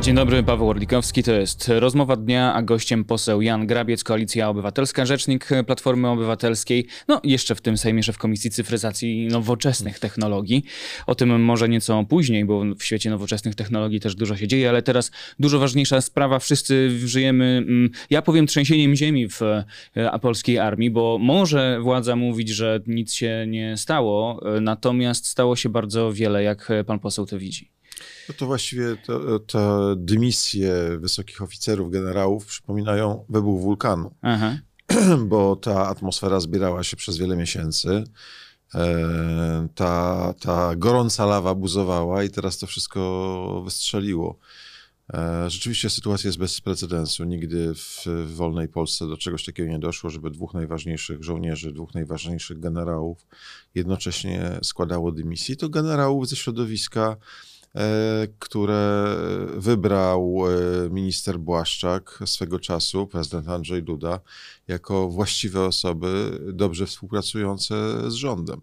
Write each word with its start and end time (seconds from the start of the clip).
Dzień 0.00 0.14
dobry, 0.14 0.42
Paweł 0.42 0.68
Orlikowski. 0.68 1.22
To 1.22 1.32
jest 1.32 1.68
rozmowa 1.68 2.16
dnia, 2.16 2.54
a 2.54 2.62
gościem 2.62 3.04
poseł 3.04 3.42
Jan 3.42 3.66
Grabiec, 3.66 4.04
Koalicja 4.04 4.48
Obywatelska, 4.48 5.06
rzecznik 5.06 5.48
Platformy 5.66 6.08
Obywatelskiej. 6.08 6.86
No, 7.08 7.20
jeszcze 7.24 7.54
w 7.54 7.60
tym 7.60 7.78
Sejmie 7.78 8.02
szef 8.02 8.18
Komisji 8.18 8.50
Cyfryzacji 8.50 9.26
Nowoczesnych 9.26 9.98
Technologii. 9.98 10.64
O 11.06 11.14
tym 11.14 11.42
może 11.42 11.68
nieco 11.68 12.04
później, 12.08 12.44
bo 12.44 12.62
w 12.78 12.82
świecie 12.84 13.10
nowoczesnych 13.10 13.54
technologii 13.54 14.00
też 14.00 14.14
dużo 14.14 14.36
się 14.36 14.48
dzieje, 14.48 14.68
ale 14.68 14.82
teraz 14.82 15.10
dużo 15.38 15.58
ważniejsza 15.58 16.00
sprawa. 16.00 16.38
Wszyscy 16.38 16.90
żyjemy, 17.08 17.44
mm, 17.44 17.90
ja 18.10 18.22
powiem, 18.22 18.46
trzęsieniem 18.46 18.96
ziemi 18.96 19.28
w 19.28 19.42
e, 19.42 20.18
polskiej 20.20 20.58
armii, 20.58 20.90
bo 20.90 21.18
może 21.20 21.78
władza 21.82 22.16
mówić, 22.16 22.48
że 22.48 22.80
nic 22.86 23.12
się 23.12 23.44
nie 23.48 23.76
stało, 23.76 24.40
e, 24.56 24.60
natomiast 24.60 25.26
stało 25.26 25.56
się 25.56 25.68
bardzo 25.68 26.12
wiele, 26.12 26.42
jak 26.42 26.68
pan 26.86 26.98
poseł 26.98 27.26
to 27.26 27.38
widzi. 27.38 27.79
No 28.28 28.34
to 28.38 28.46
właściwie 28.46 28.96
to 29.46 29.96
dymisje 29.96 30.98
wysokich 30.98 31.42
oficerów, 31.42 31.90
generałów 31.90 32.46
przypominają 32.46 33.24
wybuch 33.28 33.60
wulkanu, 33.60 34.14
Aha. 34.22 34.58
bo 35.30 35.56
ta 35.56 35.86
atmosfera 35.86 36.40
zbierała 36.40 36.82
się 36.82 36.96
przez 36.96 37.18
wiele 37.18 37.36
miesięcy. 37.36 38.04
E, 38.74 39.68
ta, 39.74 40.34
ta 40.40 40.76
gorąca 40.76 41.26
lawa 41.26 41.54
buzowała 41.54 42.24
i 42.24 42.30
teraz 42.30 42.58
to 42.58 42.66
wszystko 42.66 43.62
wystrzeliło. 43.64 44.38
E, 45.14 45.50
rzeczywiście 45.50 45.90
sytuacja 45.90 46.28
jest 46.28 46.38
bez 46.38 46.60
precedensu. 46.60 47.24
Nigdy 47.24 47.74
w, 47.74 48.06
wolnej 48.34 48.68
Polsce 48.68 49.08
do 49.08 49.16
czegoś 49.16 49.44
takiego 49.44 49.70
nie 49.70 49.78
doszło, 49.78 50.10
żeby 50.10 50.30
dwóch 50.30 50.54
najważniejszych 50.54 51.24
żołnierzy, 51.24 51.72
dwóch 51.72 51.94
najważniejszych 51.94 52.60
generałów 52.60 53.26
jednocześnie 53.74 54.58
składało 54.62 55.12
dymisję. 55.12 55.56
To 55.56 55.68
generałów 55.68 56.28
ze 56.28 56.36
środowiska 56.36 57.16
które 58.38 59.16
wybrał 59.56 60.42
e, 60.46 60.90
minister 60.90 61.38
Błaszczak 61.38 62.18
swego 62.24 62.58
czasu, 62.58 63.06
prezydent 63.06 63.48
Andrzej 63.48 63.82
Duda, 63.82 64.20
jako 64.68 65.08
właściwe 65.08 65.64
osoby 65.64 66.38
dobrze 66.52 66.86
współpracujące 66.86 67.74
z 68.10 68.14
rządem. 68.14 68.60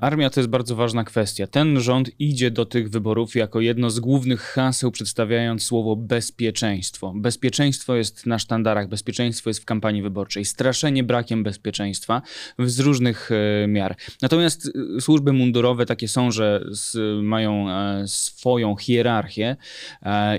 Armia 0.00 0.30
to 0.30 0.40
jest 0.40 0.50
bardzo 0.50 0.76
ważna 0.76 1.04
kwestia. 1.04 1.46
Ten 1.46 1.80
rząd 1.80 2.10
idzie 2.18 2.50
do 2.50 2.66
tych 2.66 2.90
wyborów 2.90 3.34
jako 3.34 3.60
jedno 3.60 3.90
z 3.90 4.00
głównych 4.00 4.40
haseł, 4.40 4.90
przedstawiając 4.90 5.62
słowo 5.62 5.96
bezpieczeństwo. 5.96 7.12
Bezpieczeństwo 7.16 7.96
jest 7.96 8.26
na 8.26 8.38
sztandarach, 8.38 8.88
bezpieczeństwo 8.88 9.50
jest 9.50 9.60
w 9.60 9.64
kampanii 9.64 10.02
wyborczej. 10.02 10.44
Straszenie 10.44 11.04
brakiem 11.04 11.42
bezpieczeństwa 11.42 12.22
z 12.58 12.80
różnych 12.80 13.30
e, 13.32 13.66
miar. 13.66 13.96
Natomiast 14.22 14.70
e, 14.96 15.00
służby 15.00 15.32
mundurowe 15.32 15.86
takie 15.86 16.08
są, 16.08 16.30
że 16.30 16.64
mają 17.22 17.70
e, 17.70 18.08
swoją 18.08 18.76
hierarchię 18.76 19.56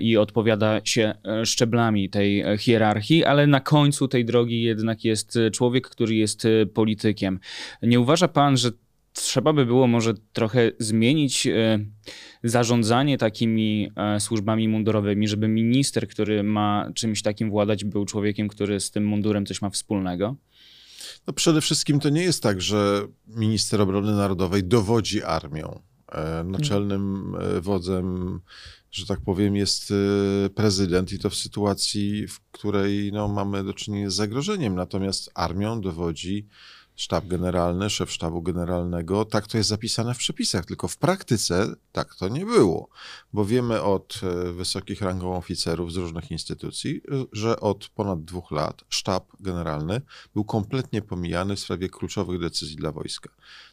i 0.01 0.17
odpowiada 0.17 0.81
się 0.83 1.13
szczeblami 1.43 2.09
tej 2.09 2.43
hierarchii, 2.57 3.25
ale 3.25 3.47
na 3.47 3.59
końcu 3.59 4.07
tej 4.07 4.25
drogi 4.25 4.61
jednak 4.61 5.05
jest 5.05 5.37
człowiek, 5.53 5.89
który 5.89 6.15
jest 6.15 6.47
politykiem. 6.73 7.39
Nie 7.81 7.99
uważa 7.99 8.27
pan, 8.27 8.57
że 8.57 8.71
trzeba 9.21 9.53
by 9.53 9.65
było 9.65 9.87
może 9.87 10.13
trochę 10.33 10.71
zmienić 10.79 11.47
e, 11.47 11.79
zarządzanie 12.43 13.17
takimi 13.17 13.91
e, 13.95 14.19
służbami 14.19 14.67
mundurowymi, 14.67 15.27
żeby 15.27 15.47
minister, 15.47 16.07
który 16.07 16.43
ma 16.43 16.91
czymś 16.95 17.21
takim 17.21 17.49
władać, 17.49 17.85
był 17.85 18.05
człowiekiem, 18.05 18.47
który 18.47 18.79
z 18.79 18.91
tym 18.91 19.05
mundurem 19.05 19.45
coś 19.45 19.61
ma 19.61 19.69
wspólnego? 19.69 20.35
No 21.27 21.33
przede 21.33 21.61
wszystkim 21.61 21.99
to 21.99 22.09
nie 22.09 22.21
jest 22.21 22.43
tak, 22.43 22.61
że 22.61 23.07
minister 23.27 23.81
obrony 23.81 24.15
narodowej 24.15 24.63
dowodzi 24.63 25.23
armią. 25.23 25.79
E, 26.11 26.43
naczelnym 26.43 27.35
wodzem, 27.61 28.39
że 28.91 29.05
tak 29.05 29.19
powiem, 29.21 29.55
jest 29.55 29.93
prezydent 30.55 31.11
i 31.11 31.19
to 31.19 31.29
w 31.29 31.35
sytuacji, 31.35 32.27
w 32.27 32.39
której 32.51 33.11
no, 33.11 33.27
mamy 33.27 33.63
do 33.63 33.73
czynienia 33.73 34.09
z 34.09 34.15
zagrożeniem. 34.15 34.75
Natomiast 34.75 35.31
armią 35.35 35.81
dowodzi 35.81 36.47
sztab 36.97 37.27
generalny, 37.27 37.89
szef 37.89 38.11
sztabu 38.11 38.41
generalnego. 38.41 39.25
Tak 39.25 39.47
to 39.47 39.57
jest 39.57 39.69
zapisane 39.69 40.13
w 40.13 40.17
przepisach, 40.17 40.65
tylko 40.65 40.87
w 40.87 40.97
praktyce 40.97 41.67
tak 41.91 42.15
to 42.15 42.29
nie 42.29 42.45
było, 42.45 42.89
bo 43.33 43.45
wiemy 43.45 43.81
od 43.81 44.19
e, 44.23 44.53
wysokich 44.53 45.01
rangą 45.01 45.35
oficerów 45.35 45.93
z 45.93 45.95
różnych 45.95 46.31
instytucji, 46.31 47.01
że 47.31 47.59
od 47.59 47.87
ponad 47.87 48.23
dwóch 48.23 48.51
lat 48.51 48.83
sztab 48.89 49.25
generalny 49.39 50.01
był 50.33 50.45
kompletnie 50.45 51.01
pomijany 51.01 51.55
w 51.55 51.59
sprawie 51.59 51.89
kluczowych 51.89 52.39
decyzji 52.39 52.75
dla 52.75 52.91
wojska 52.91 53.29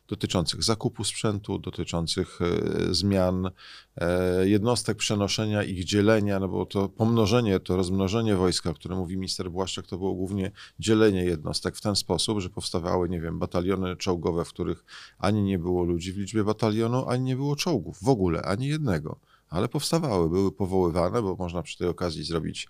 dotyczących 0.09 0.62
zakupu 0.62 1.04
sprzętu, 1.04 1.59
dotyczących 1.59 2.38
e, 2.41 2.94
zmian 2.94 3.50
e, 3.97 4.48
jednostek, 4.48 4.97
przenoszenia 4.97 5.62
ich 5.62 5.84
dzielenia, 5.84 6.41
no 6.41 6.48
bo 6.48 6.66
to 6.66 6.88
pomnożenie, 6.88 7.60
to 7.60 7.76
rozmnożenie 7.76 8.37
wojska, 8.37 8.70
o 8.70 8.75
którym 8.75 8.98
mówi 8.98 9.16
minister 9.16 9.50
Błaszczak, 9.50 9.87
to 9.87 9.98
było 9.98 10.14
głównie 10.14 10.50
dzielenie 10.78 11.25
jednostek 11.25 11.76
w 11.76 11.81
ten 11.81 11.97
sposób, 11.97 12.41
że 12.41 12.50
powstawały, 12.50 13.09
nie 13.09 13.20
wiem, 13.20 13.38
bataliony 13.38 13.97
czołgowe, 13.97 14.44
w 14.44 14.48
których 14.48 14.84
ani 15.19 15.43
nie 15.43 15.59
było 15.59 15.84
ludzi 15.84 16.12
w 16.12 16.19
liczbie 16.19 16.44
batalionu, 16.44 17.09
ani 17.09 17.25
nie 17.25 17.37
było 17.37 17.56
czołgów, 17.56 17.98
w 18.03 18.09
ogóle, 18.09 18.43
ani 18.43 18.66
jednego 18.66 19.20
ale 19.54 19.69
powstawały, 19.69 20.31
były 20.31 20.53
powoływane, 20.53 21.22
bo 21.22 21.37
można 21.37 21.62
przy 21.62 21.78
tej 21.78 21.88
okazji 21.88 22.25
zrobić 22.25 22.69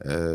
e, 0.00 0.28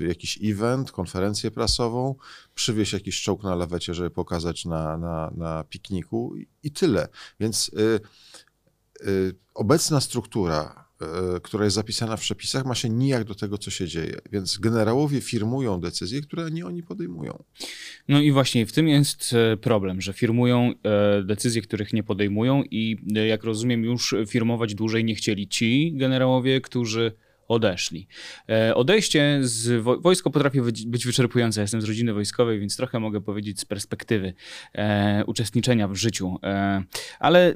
jakiś 0.00 0.38
event, 0.42 0.92
konferencję 0.92 1.50
prasową, 1.50 2.14
przywieźć 2.54 2.92
jakiś 2.92 3.22
czołg 3.22 3.42
na 3.42 3.54
lawecie, 3.54 3.94
żeby 3.94 4.10
pokazać 4.10 4.64
na, 4.64 4.98
na, 4.98 5.30
na 5.36 5.64
pikniku 5.64 6.36
i, 6.62 6.70
tyle. 6.70 7.08
Więc 7.40 7.70
e, 7.76 7.94
e, 7.94 9.10
obecna 9.54 10.00
struktura 10.00 10.87
która 11.42 11.64
jest 11.64 11.76
zapisana 11.76 12.16
w 12.16 12.20
przepisach, 12.20 12.66
ma 12.66 12.74
się 12.74 12.88
nijak 12.88 13.24
do 13.24 13.34
tego, 13.34 13.58
co 13.58 13.70
się 13.70 13.86
dzieje. 13.86 14.16
Więc 14.32 14.58
generałowie 14.58 15.20
firmują 15.20 15.80
decyzje, 15.80 16.20
które 16.20 16.50
nie 16.50 16.66
oni 16.66 16.82
podejmują. 16.82 17.44
No 18.08 18.20
i 18.20 18.32
właśnie 18.32 18.66
w 18.66 18.72
tym 18.72 18.88
jest 18.88 19.32
e, 19.32 19.56
problem, 19.56 20.00
że 20.00 20.12
firmują 20.12 20.72
e, 20.84 21.22
decyzje, 21.22 21.62
których 21.62 21.92
nie 21.92 22.02
podejmują 22.02 22.62
i 22.70 22.96
jak 23.28 23.44
rozumiem, 23.44 23.84
już 23.84 24.14
firmować 24.26 24.74
dłużej 24.74 25.04
nie 25.04 25.14
chcieli 25.14 25.48
ci 25.48 25.92
generałowie, 25.96 26.60
którzy 26.60 27.12
odeszli. 27.48 28.06
Odejście 28.74 29.38
z 29.42 29.82
wo 29.82 30.00
wojsko 30.00 30.30
potrafi 30.30 30.60
być 30.86 31.06
wyczerpujące. 31.06 31.60
jestem 31.60 31.82
z 31.82 31.84
rodziny 31.84 32.12
wojskowej, 32.12 32.60
więc 32.60 32.76
trochę 32.76 33.00
mogę 33.00 33.20
powiedzieć 33.20 33.60
z 33.60 33.64
perspektywy 33.64 34.34
e, 34.74 35.24
uczestniczenia 35.26 35.88
w 35.88 35.94
życiu. 35.94 36.36
E, 36.42 36.82
ale 37.18 37.54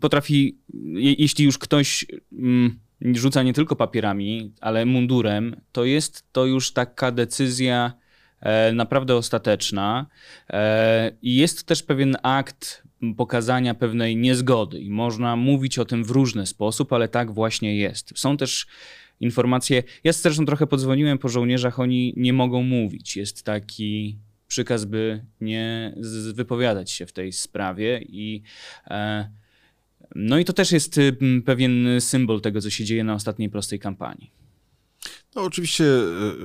potrafi, 0.00 0.58
je, 0.74 1.12
jeśli 1.12 1.44
już 1.44 1.58
ktoś 1.58 2.06
mm, 2.32 2.80
rzuca 3.00 3.42
nie 3.42 3.52
tylko 3.52 3.76
papierami, 3.76 4.52
ale 4.60 4.86
mundurem, 4.86 5.56
to 5.72 5.84
jest 5.84 6.32
to 6.32 6.46
już 6.46 6.72
taka 6.72 7.10
decyzja 7.10 7.92
e, 8.40 8.72
naprawdę 8.72 9.16
ostateczna 9.16 10.06
e, 10.50 11.12
i 11.22 11.36
jest 11.36 11.64
też 11.64 11.82
pewien 11.82 12.16
akt 12.22 12.82
pokazania 13.16 13.74
pewnej 13.74 14.16
niezgody 14.16 14.80
i 14.80 14.90
można 14.90 15.36
mówić 15.36 15.78
o 15.78 15.84
tym 15.84 16.04
w 16.04 16.10
różny 16.10 16.46
sposób, 16.46 16.92
ale 16.92 17.08
tak 17.08 17.32
właśnie 17.32 17.76
jest. 17.76 18.12
Są 18.16 18.36
też 18.36 18.66
informacje, 19.20 19.82
ja 20.04 20.12
zresztą 20.12 20.46
trochę 20.46 20.66
podzwoniłem 20.66 21.18
po 21.18 21.28
żołnierzach, 21.28 21.80
oni 21.80 22.14
nie 22.16 22.32
mogą 22.32 22.62
mówić. 22.62 23.16
Jest 23.16 23.44
taki 23.44 24.18
przykaz, 24.46 24.84
by 24.84 25.24
nie 25.40 25.94
wypowiadać 26.34 26.90
się 26.90 27.06
w 27.06 27.12
tej 27.12 27.32
sprawie 27.32 28.00
i 28.02 28.42
e, 28.86 29.28
no 30.14 30.38
i 30.38 30.44
to 30.44 30.52
też 30.52 30.72
jest 30.72 30.98
y, 30.98 31.16
pewien 31.44 32.00
symbol 32.00 32.40
tego, 32.40 32.60
co 32.60 32.70
się 32.70 32.84
dzieje 32.84 33.04
na 33.04 33.14
ostatniej 33.14 33.50
prostej 33.50 33.78
kampanii. 33.78 34.30
No 35.34 35.42
oczywiście 35.42 35.84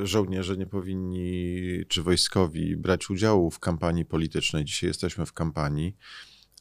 y, 0.01 0.07
żołnierze 0.07 0.57
nie 0.57 0.65
powinni, 0.65 1.59
czy 1.87 2.03
wojskowi 2.03 2.77
brać 2.77 3.09
udziału 3.09 3.51
w 3.51 3.59
kampanii 3.59 4.06
politycznej. 4.06 4.65
Dzisiaj 4.65 4.88
jesteśmy 4.88 5.25
w 5.25 5.33
kampanii 5.33 5.95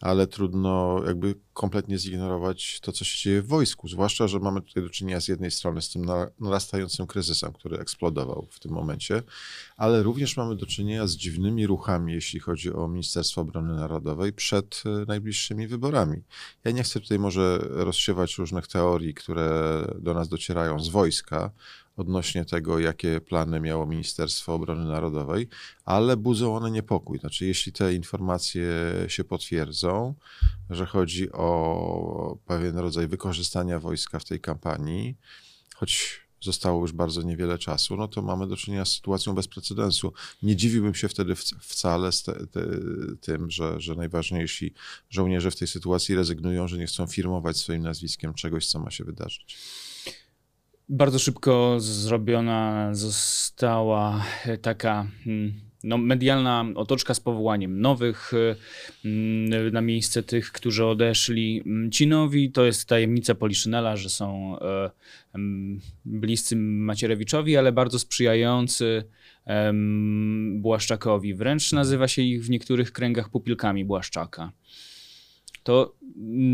ale 0.01 0.27
trudno 0.27 1.03
jakby 1.07 1.35
kompletnie 1.53 1.99
zignorować 1.99 2.81
to, 2.81 2.93
co 2.93 3.05
się 3.05 3.23
dzieje 3.23 3.43
w 3.43 3.47
wojsku. 3.47 3.89
Zwłaszcza, 3.89 4.29
że 4.29 4.39
mamy 4.39 4.63
tutaj 4.63 4.83
do 4.83 4.91
czynienia 4.91 5.21
z 5.21 5.29
jednej 5.29 5.51
strony 5.51 5.83
z 5.83 5.91
tym 5.91 6.07
narastającym 6.41 7.07
kryzysem, 7.07 7.53
który 7.53 7.79
eksplodował 7.79 8.47
w 8.51 8.61
tym 8.61 8.73
momencie, 8.73 9.23
ale 9.77 10.03
również 10.03 10.37
mamy 10.37 10.57
do 10.57 10.67
czynienia 10.67 11.07
z 11.07 11.17
dziwnymi 11.17 11.67
ruchami, 11.67 12.13
jeśli 12.13 12.41
chodzi 12.41 12.73
o 12.73 12.89
Ministerstwo 12.89 13.41
Obrony 13.41 13.75
Narodowej 13.75 14.33
przed 14.33 14.83
e, 14.87 15.05
najbliższymi 15.07 15.67
wyborami. 15.67 16.23
Ja 16.65 16.71
nie 16.71 16.83
chcę 16.83 17.01
tutaj 17.01 17.19
może 17.19 17.59
rozsiewać 17.63 18.39
różnych 18.39 18.67
teorii, 18.67 19.15
które 19.15 19.83
do 19.99 20.15
nas 20.15 20.29
docierają 20.29 20.81
z 20.81 20.89
wojska, 20.89 21.51
odnośnie 21.99 22.45
tego, 22.45 22.79
jakie 22.79 23.21
plany 23.21 23.61
miało 23.61 23.87
Ministerstwo 23.87 24.55
Obrony 24.55 24.85
Narodowej, 24.85 25.49
ale 25.85 26.17
budzą 26.17 26.57
one 26.57 26.71
niepokój. 26.71 27.19
Znaczy, 27.19 27.47
jeśli 27.47 27.73
te 27.73 27.95
informacje 27.95 28.67
się 29.09 29.25
potwierdzą, 29.25 30.15
że 30.71 30.87
chodzi 30.87 31.33
o 31.33 32.39
pewien 32.47 32.79
rodzaj 32.79 33.09
wykorzystania 33.09 33.81
wojska 33.81 34.19
w 34.19 34.25
tej 34.25 34.41
kampanii, 34.41 35.17
choć 35.75 36.21
zostało 36.41 36.81
już 36.81 36.93
bardzo 36.93 37.23
niewiele 37.23 37.59
czasu, 37.59 37.97
no 37.97 38.09
to 38.09 38.23
mamy 38.23 38.47
do 38.47 38.57
czynienia 38.57 38.85
z 38.85 38.93
sytuacją 38.93 39.35
bez 39.35 39.49
precedensu. 39.49 40.13
Nie 40.43 40.57
dziwiłbym 40.57 40.95
się 40.95 41.09
wtedy 41.09 41.35
wcale 41.61 42.13
z 42.13 42.23
te, 42.23 42.47
te, 42.47 42.61
tym, 43.21 43.51
że, 43.51 43.81
że 43.81 43.95
najważniejsi 43.95 44.75
żołnierze 45.11 45.51
w 45.51 45.57
tej 45.57 45.69
sytuacji 45.69 46.15
rezygnują, 46.15 46.69
że 46.69 46.79
nie 46.79 46.87
chcą 46.87 47.07
firmować 47.07 47.57
swoim 47.57 47.83
nazwiskiem 47.83 48.35
czegoś, 48.35 48.67
co 48.67 48.79
ma 48.79 48.91
się 48.91 49.05
wydarzyć. 49.05 49.59
Bardzo 50.91 51.19
szybko 51.19 51.77
zrobiona 51.81 52.89
została 52.95 54.25
taka 54.63 55.07
hmm, 55.25 55.53
no, 55.85 55.99
medialna 55.99 56.65
otoczka 56.75 57.15
z 57.15 57.21
powołaniem 57.21 57.81
nowych 57.81 58.33
hmm, 59.03 59.73
na 59.73 59.81
miejsce 59.81 60.23
tych, 60.23 60.53
którzy 60.53 60.85
odeszli. 60.85 61.65
Ci 61.93 62.07
nowi 62.07 62.53
to 62.53 62.65
jest 62.65 62.89
tajemnica 62.89 63.35
Poliszynela, 63.35 63.97
że 63.97 64.11
są 64.11 64.59
e, 64.59 64.91
bliscy 66.05 66.57
Macierewiczowi, 66.57 67.57
ale 67.57 67.73
bardzo 67.73 67.99
sprzyjający 67.99 69.05
Błaszczakowi. 70.53 71.35
Wręcz 71.35 71.73
nazywa 71.73 72.09
się 72.09 72.23
ich 72.23 72.45
w 72.45 72.51
niektórych 72.51 72.93
kręgach 72.93 73.29
pupilkami 73.29 73.85
Błaszczaka 73.85 74.53
to 75.69 75.95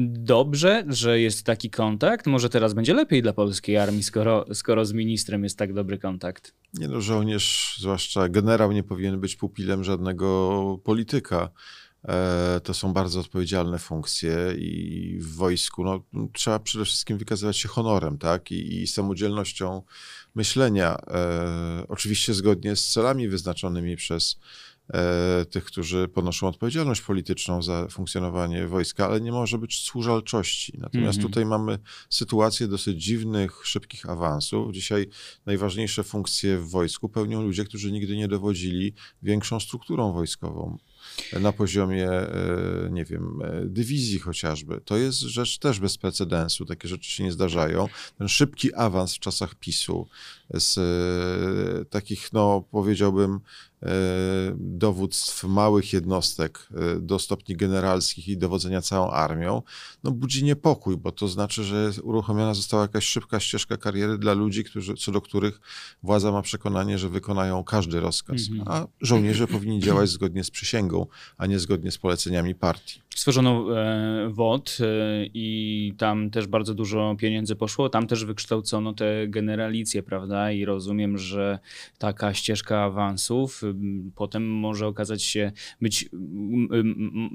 dobrze, 0.08 0.84
że 0.88 1.20
jest 1.20 1.46
taki 1.46 1.70
kontakt. 1.70 2.26
Może 2.26 2.48
teraz 2.48 2.74
będzie 2.74 2.94
lepiej 2.94 3.22
dla 3.22 3.32
polskiej 3.32 3.76
armii, 3.76 4.02
skoro, 4.02 4.44
skoro 4.54 4.84
z 4.84 4.92
ministrem 4.92 5.44
jest 5.44 5.58
tak 5.58 5.72
dobry 5.72 5.98
kontakt. 5.98 6.54
Nie 6.74 6.88
no, 6.88 7.00
żołnierz, 7.00 7.76
zwłaszcza 7.80 8.28
generał, 8.28 8.72
nie 8.72 8.82
powinien 8.82 9.20
być 9.20 9.36
pupilem 9.36 9.84
żadnego 9.84 10.78
polityka. 10.84 11.50
E, 12.08 12.60
to 12.64 12.74
są 12.74 12.92
bardzo 12.92 13.20
odpowiedzialne 13.20 13.78
funkcje 13.78 14.36
i 14.58 15.18
w 15.20 15.34
wojsku 15.36 15.84
no, 15.84 16.04
trzeba 16.32 16.58
przede 16.58 16.84
wszystkim 16.84 17.18
wykazywać 17.18 17.56
się 17.56 17.68
honorem 17.68 18.18
tak? 18.18 18.50
I, 18.50 18.82
i 18.82 18.86
samodzielnością 18.86 19.82
myślenia. 20.34 20.96
E, 21.10 21.84
oczywiście 21.88 22.34
zgodnie 22.34 22.76
z 22.76 22.86
celami 22.86 23.28
wyznaczonymi 23.28 23.96
przez 23.96 24.38
tych, 25.50 25.64
którzy 25.64 26.08
ponoszą 26.08 26.48
odpowiedzialność 26.48 27.00
polityczną 27.00 27.62
za 27.62 27.88
funkcjonowanie 27.88 28.66
wojska, 28.66 29.06
ale 29.06 29.20
nie 29.20 29.32
może 29.32 29.58
być 29.58 29.82
służalczości. 29.82 30.72
Natomiast 30.78 31.18
mm 31.18 31.26
-hmm. 31.26 31.30
tutaj 31.30 31.46
mamy 31.46 31.78
sytuację 32.10 32.68
dosyć 32.68 33.04
dziwnych, 33.04 33.66
szybkich 33.66 34.08
awansów. 34.08 34.72
Dzisiaj 34.72 35.06
najważniejsze 35.46 36.04
funkcje 36.04 36.58
w 36.58 36.70
wojsku 36.70 37.08
pełnią 37.08 37.42
ludzie, 37.42 37.64
którzy 37.64 37.92
nigdy 37.92 38.16
nie 38.16 38.28
dowodzili 38.28 38.94
większą 39.22 39.60
strukturą 39.60 40.12
wojskową 40.12 40.78
na 41.40 41.52
poziomie, 41.52 42.10
e, 42.10 42.88
nie 42.90 43.04
wiem, 43.04 43.42
e, 43.42 43.66
dywizji 43.66 44.18
chociażby. 44.18 44.80
To 44.84 44.96
jest 44.96 45.18
rzecz 45.18 45.58
też 45.58 45.80
bez 45.80 45.98
precedensu, 45.98 46.64
takie 46.64 46.88
rzeczy 46.88 47.10
się 47.10 47.24
nie 47.24 47.32
zdarzają. 47.32 47.88
Ten 48.18 48.28
szybki 48.28 48.74
awans 48.74 49.14
w 49.14 49.18
czasach 49.18 49.54
PiSu 49.54 50.08
z 50.54 50.78
takich, 51.90 52.32
no 52.32 52.64
powiedziałbym, 52.70 53.40
E, 53.73 53.73
dowództw 54.56 55.44
małych 55.44 55.92
jednostek 55.92 56.68
e, 56.74 57.00
do 57.00 57.18
stopni 57.18 57.56
generalskich 57.56 58.28
i 58.28 58.36
dowodzenia 58.36 58.82
całą 58.82 59.10
armią, 59.10 59.62
no 60.04 60.10
budzi 60.10 60.44
niepokój, 60.44 60.96
bo 60.96 61.12
to 61.12 61.28
znaczy, 61.28 61.64
że 61.64 61.90
uruchomiona 62.02 62.54
została 62.54 62.82
jakaś 62.82 63.04
szybka 63.04 63.40
ścieżka 63.40 63.76
kariery 63.76 64.18
dla 64.18 64.32
ludzi, 64.32 64.64
którzy, 64.64 64.94
co 64.94 65.12
do 65.12 65.20
których 65.20 65.60
władza 66.02 66.32
ma 66.32 66.42
przekonanie, 66.42 66.98
że 66.98 67.08
wykonają 67.08 67.64
każdy 67.64 68.00
rozkaz, 68.00 68.40
mhm. 68.50 68.68
a 68.68 68.86
żołnierze 69.00 69.46
powinni 69.46 69.80
działać 69.80 70.10
zgodnie 70.10 70.44
z 70.44 70.50
przysięgą, 70.50 71.06
a 71.36 71.46
nie 71.46 71.58
zgodnie 71.58 71.90
z 71.90 71.98
poleceniami 71.98 72.54
partii. 72.54 73.03
Stworzono 73.14 73.78
e, 73.78 74.28
WOD 74.30 74.78
e, 74.80 74.84
i 75.34 75.94
tam 75.98 76.30
też 76.30 76.46
bardzo 76.46 76.74
dużo 76.74 77.16
pieniędzy 77.18 77.56
poszło. 77.56 77.88
Tam 77.88 78.06
też 78.06 78.24
wykształcono 78.24 78.92
te 78.92 79.28
generalicje, 79.28 80.02
prawda? 80.02 80.52
I 80.52 80.64
rozumiem, 80.64 81.18
że 81.18 81.58
taka 81.98 82.34
ścieżka 82.34 82.82
awansów 82.82 83.62
potem 84.14 84.50
może 84.50 84.86
okazać 84.86 85.22
się 85.22 85.52
być, 85.80 86.08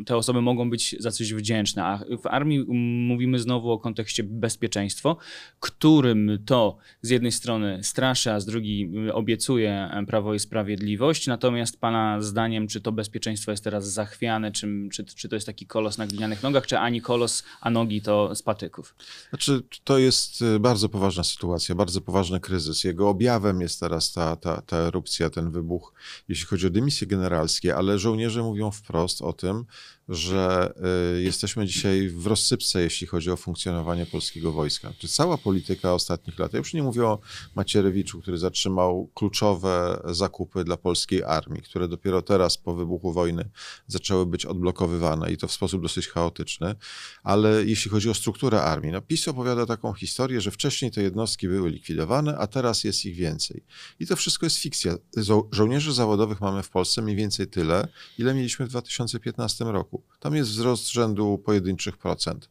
te 0.05 0.17
osoby 0.17 0.41
mogą 0.41 0.69
być 0.69 0.95
za 0.99 1.11
coś 1.11 1.33
wdzięczne. 1.33 1.85
A 1.85 1.99
w 2.23 2.27
armii 2.27 2.59
mówimy 3.07 3.39
znowu 3.39 3.71
o 3.71 3.79
kontekście 3.79 4.23
bezpieczeństwo, 4.23 5.17
którym 5.59 6.39
to 6.45 6.77
z 7.01 7.09
jednej 7.09 7.31
strony 7.31 7.79
straszy, 7.83 8.31
a 8.31 8.39
z 8.39 8.45
drugiej 8.45 9.11
obiecuje 9.11 9.89
Prawo 10.07 10.33
i 10.33 10.39
Sprawiedliwość. 10.39 11.27
Natomiast 11.27 11.79
Pana 11.79 12.21
zdaniem, 12.21 12.67
czy 12.67 12.81
to 12.81 12.91
bezpieczeństwo 12.91 13.51
jest 13.51 13.63
teraz 13.63 13.91
zachwiane, 13.93 14.51
czy, 14.51 14.67
czy, 14.91 15.05
czy 15.05 15.29
to 15.29 15.35
jest 15.35 15.45
taki 15.45 15.65
kolos 15.69 15.97
na 15.97 16.07
glinianych 16.07 16.43
nogach, 16.43 16.67
czy 16.67 16.77
ani 16.77 17.01
kolos, 17.01 17.43
a 17.61 17.69
nogi 17.69 18.01
to 18.01 18.35
z 18.35 18.41
patyków? 18.41 18.95
Znaczy, 19.29 19.63
to 19.83 19.97
jest 19.97 20.41
y, 20.41 20.59
bardzo 20.59 20.89
poważna 20.89 21.23
sytuacja, 21.23 21.75
bardzo 21.75 22.01
poważny 22.01 22.39
kryzys. 22.39 22.83
Jego 22.83 23.09
objawem 23.09 23.61
jest 23.61 23.79
teraz 23.79 24.11
ta, 24.11 24.35
ta, 24.35 24.61
ta 24.61 24.77
erupcja, 24.77 25.29
ten 25.29 25.51
wybuch, 25.51 25.93
jeśli 26.29 26.47
chodzi 26.47 26.67
o 26.67 26.69
dymisje 26.69 27.07
generalskie, 27.07 27.75
ale 27.75 27.99
żołnierze 27.99 28.43
mówią 28.43 28.71
wprost 28.71 29.21
o 29.21 29.33
tym, 29.33 29.65
że 30.09 30.73
y, 31.17 31.21
jesteśmy 31.21 31.67
dzisiaj 31.67 32.09
w 32.09 32.27
rozsypce, 32.27 32.81
jeśli 32.81 33.07
chodzi 33.07 33.31
o 33.31 33.35
funkcjonowanie 33.35 34.05
polskiego 34.05 34.51
wojska. 34.51 34.93
Czy 34.99 35.07
cała 35.07 35.37
polityka 35.37 35.93
ostatnich 35.93 36.39
lat, 36.39 36.53
ja 36.53 36.59
już 36.59 36.73
nie 36.73 36.83
mówię 36.83 37.05
o 37.05 37.19
Macierewiczu, 37.55 38.21
który 38.21 38.37
zatrzymał 38.37 39.09
kluczowe 39.13 40.01
zakupy 40.05 40.63
dla 40.63 40.77
polskiej 40.77 41.23
armii, 41.23 41.61
które 41.61 41.87
dopiero 41.87 42.21
teraz 42.21 42.57
po 42.57 42.75
wybuchu 42.75 43.13
wojny 43.13 43.49
zaczęły 43.87 44.25
być 44.25 44.45
odblokowywane 44.45 45.31
i 45.31 45.37
to 45.37 45.47
w 45.47 45.51
sposób 45.51 45.81
dosyć 45.81 46.07
chaotyczny, 46.07 46.75
ale 47.23 47.65
jeśli 47.65 47.91
chodzi 47.91 48.09
o 48.09 48.13
strukturę 48.13 48.61
armii, 48.61 48.91
no 48.91 49.01
PiS 49.01 49.27
opowiada 49.27 49.65
taką 49.65 49.93
historię, 49.93 50.41
że 50.41 50.51
wcześniej 50.51 50.91
te 50.91 51.01
jednostki 51.01 51.47
były 51.47 51.69
likwidowane, 51.69 52.37
a 52.37 52.47
teraz 52.47 52.83
jest 52.83 53.05
ich 53.05 53.15
więcej. 53.15 53.63
I 53.99 54.07
to 54.07 54.15
wszystko 54.15 54.45
jest 54.45 54.57
fikcja. 54.57 54.95
Żo 55.17 55.47
żołnierzy 55.51 55.93
zawodowych 55.93 56.41
mamy 56.41 56.63
w 56.63 56.69
Polsce 56.69 57.01
mniej 57.01 57.15
więcej 57.15 57.47
tyle, 57.47 57.87
ile 58.17 58.33
mieliśmy 58.33 58.65
w 58.65 58.69
2015 58.69 59.65
roku. 59.65 59.98
Tam 60.19 60.35
jest 60.35 60.49
wzrost 60.49 60.91
rzędu 60.91 61.37
pojedynczych 61.37 61.97
procent. 61.97 62.49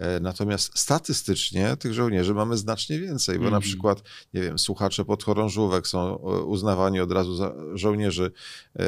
E, 0.00 0.20
natomiast 0.20 0.78
statystycznie 0.78 1.76
tych 1.76 1.94
żołnierzy 1.94 2.34
mamy 2.34 2.56
znacznie 2.56 2.98
więcej, 2.98 3.34
bo 3.34 3.40
mm. 3.40 3.50
na 3.50 3.56
mhm. 3.56 3.70
przykład, 3.70 4.02
nie 4.34 4.42
wiem, 4.42 4.58
słuchacze 4.58 5.04
podchorążówek 5.04 5.88
są 5.88 6.08
e, 6.08 6.42
uznawani 6.42 7.00
od 7.00 7.12
razu 7.12 7.36
za 7.36 7.54
żołnierzy 7.74 8.32
e, 8.78 8.84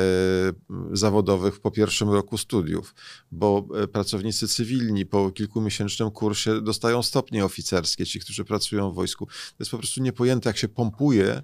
zawodowych 0.93 1.61
po 1.61 1.71
pierwszym 1.71 2.11
roku 2.11 2.39
studiów, 2.39 2.95
bo 3.33 3.67
pracownicy 3.93 4.49
cywilni 4.49 5.07
po 5.07 5.31
kilkumiesięcznym 5.31 6.11
kursie 6.11 6.61
dostają 6.61 7.03
stopnie 7.03 7.45
oficerskie, 7.45 8.07
ci, 8.07 8.21
którzy 8.21 8.45
pracują 8.45 8.91
w 8.91 8.95
wojsku. 8.95 9.27
To 9.27 9.57
jest 9.59 9.71
po 9.71 9.79
prostu 9.79 10.03
niepojęte, 10.03 10.49
jak 10.49 10.57
się 10.57 10.69
pompuje 10.69 11.43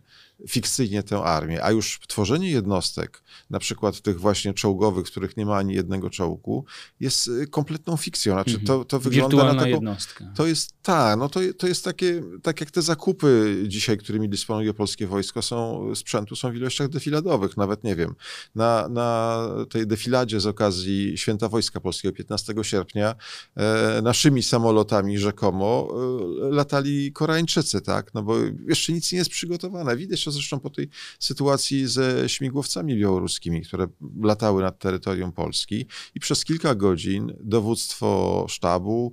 fikcyjnie 0.48 1.02
tę 1.02 1.22
armię, 1.22 1.64
a 1.64 1.70
już 1.70 2.00
tworzenie 2.08 2.50
jednostek, 2.50 3.22
na 3.50 3.58
przykład 3.58 4.00
tych 4.00 4.20
właśnie 4.20 4.54
czołgowych, 4.54 5.06
w 5.06 5.10
których 5.10 5.36
nie 5.36 5.46
ma 5.46 5.56
ani 5.56 5.74
jednego 5.74 6.10
czołgu, 6.10 6.64
jest 7.00 7.30
kompletną 7.50 7.96
fikcją. 7.96 8.34
Znaczy, 8.34 8.58
-hmm. 8.58 8.66
to, 8.66 8.84
to 8.84 9.00
wygląda 9.00 9.57
na 9.58 9.64
taką, 9.64 9.74
jednostka. 9.74 10.24
To 10.36 10.46
jest, 10.46 10.72
tak, 10.82 11.18
no 11.18 11.28
to, 11.28 11.40
to 11.58 11.66
jest 11.66 11.84
takie, 11.84 12.22
tak 12.42 12.60
jak 12.60 12.70
te 12.70 12.82
zakupy 12.82 13.62
dzisiaj, 13.66 13.98
którymi 13.98 14.28
dysponuje 14.28 14.74
polskie 14.74 15.06
wojsko, 15.06 15.42
są, 15.42 15.90
sprzętu 15.94 16.36
są 16.36 16.52
w 16.52 16.56
ilościach 16.56 16.88
defiladowych, 16.88 17.56
nawet 17.56 17.84
nie 17.84 17.96
wiem. 17.96 18.14
Na, 18.54 18.88
na 18.88 19.38
tej 19.70 19.86
defiladzie 19.86 20.40
z 20.40 20.46
okazji 20.46 21.18
Święta 21.18 21.48
Wojska 21.48 21.80
Polskiego 21.80 22.14
15 22.14 22.54
sierpnia 22.62 23.14
e, 23.56 24.02
naszymi 24.02 24.42
samolotami 24.42 25.18
rzekomo 25.18 25.88
e, 25.90 26.54
latali 26.54 27.12
Koreańczycy, 27.12 27.80
tak, 27.80 28.14
no 28.14 28.22
bo 28.22 28.36
jeszcze 28.68 28.92
nic 28.92 29.12
nie 29.12 29.18
jest 29.18 29.30
przygotowane. 29.30 29.96
Widać 29.96 30.24
to 30.24 30.30
zresztą 30.30 30.60
po 30.60 30.70
tej 30.70 30.88
sytuacji 31.18 31.86
ze 31.86 32.28
śmigłowcami 32.28 32.96
białoruskimi, 32.96 33.62
które 33.62 33.88
latały 34.22 34.62
nad 34.62 34.78
terytorium 34.78 35.32
Polski 35.32 35.86
i 36.14 36.20
przez 36.20 36.44
kilka 36.44 36.74
godzin 36.74 37.32
dowództwo 37.40 38.46
sztabu, 38.48 39.12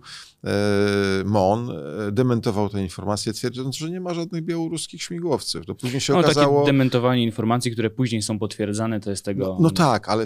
MON 1.26 1.70
e, 1.70 2.12
dementował 2.12 2.70
tę 2.70 2.82
informację, 2.82 3.34
twierdząc, 3.34 3.76
że 3.76 3.90
nie 3.90 4.02
ma 4.02 4.14
żadnych 4.14 4.44
białoruskich 4.44 5.02
śmigłowców. 5.02 5.66
To 5.66 5.76
później 5.76 6.02
się 6.02 6.14
no, 6.14 6.20
okazało... 6.20 6.62
Takie 6.62 6.72
dementowanie 6.72 7.24
informacji, 7.24 7.72
które 7.72 7.90
później 7.90 8.22
są 8.22 8.40
potwierdzane, 8.40 9.00
to 9.00 9.10
jest 9.10 9.26
tego... 9.26 9.46
No, 9.46 9.58
no 9.60 9.70
tak, 9.70 10.10
ale 10.10 10.26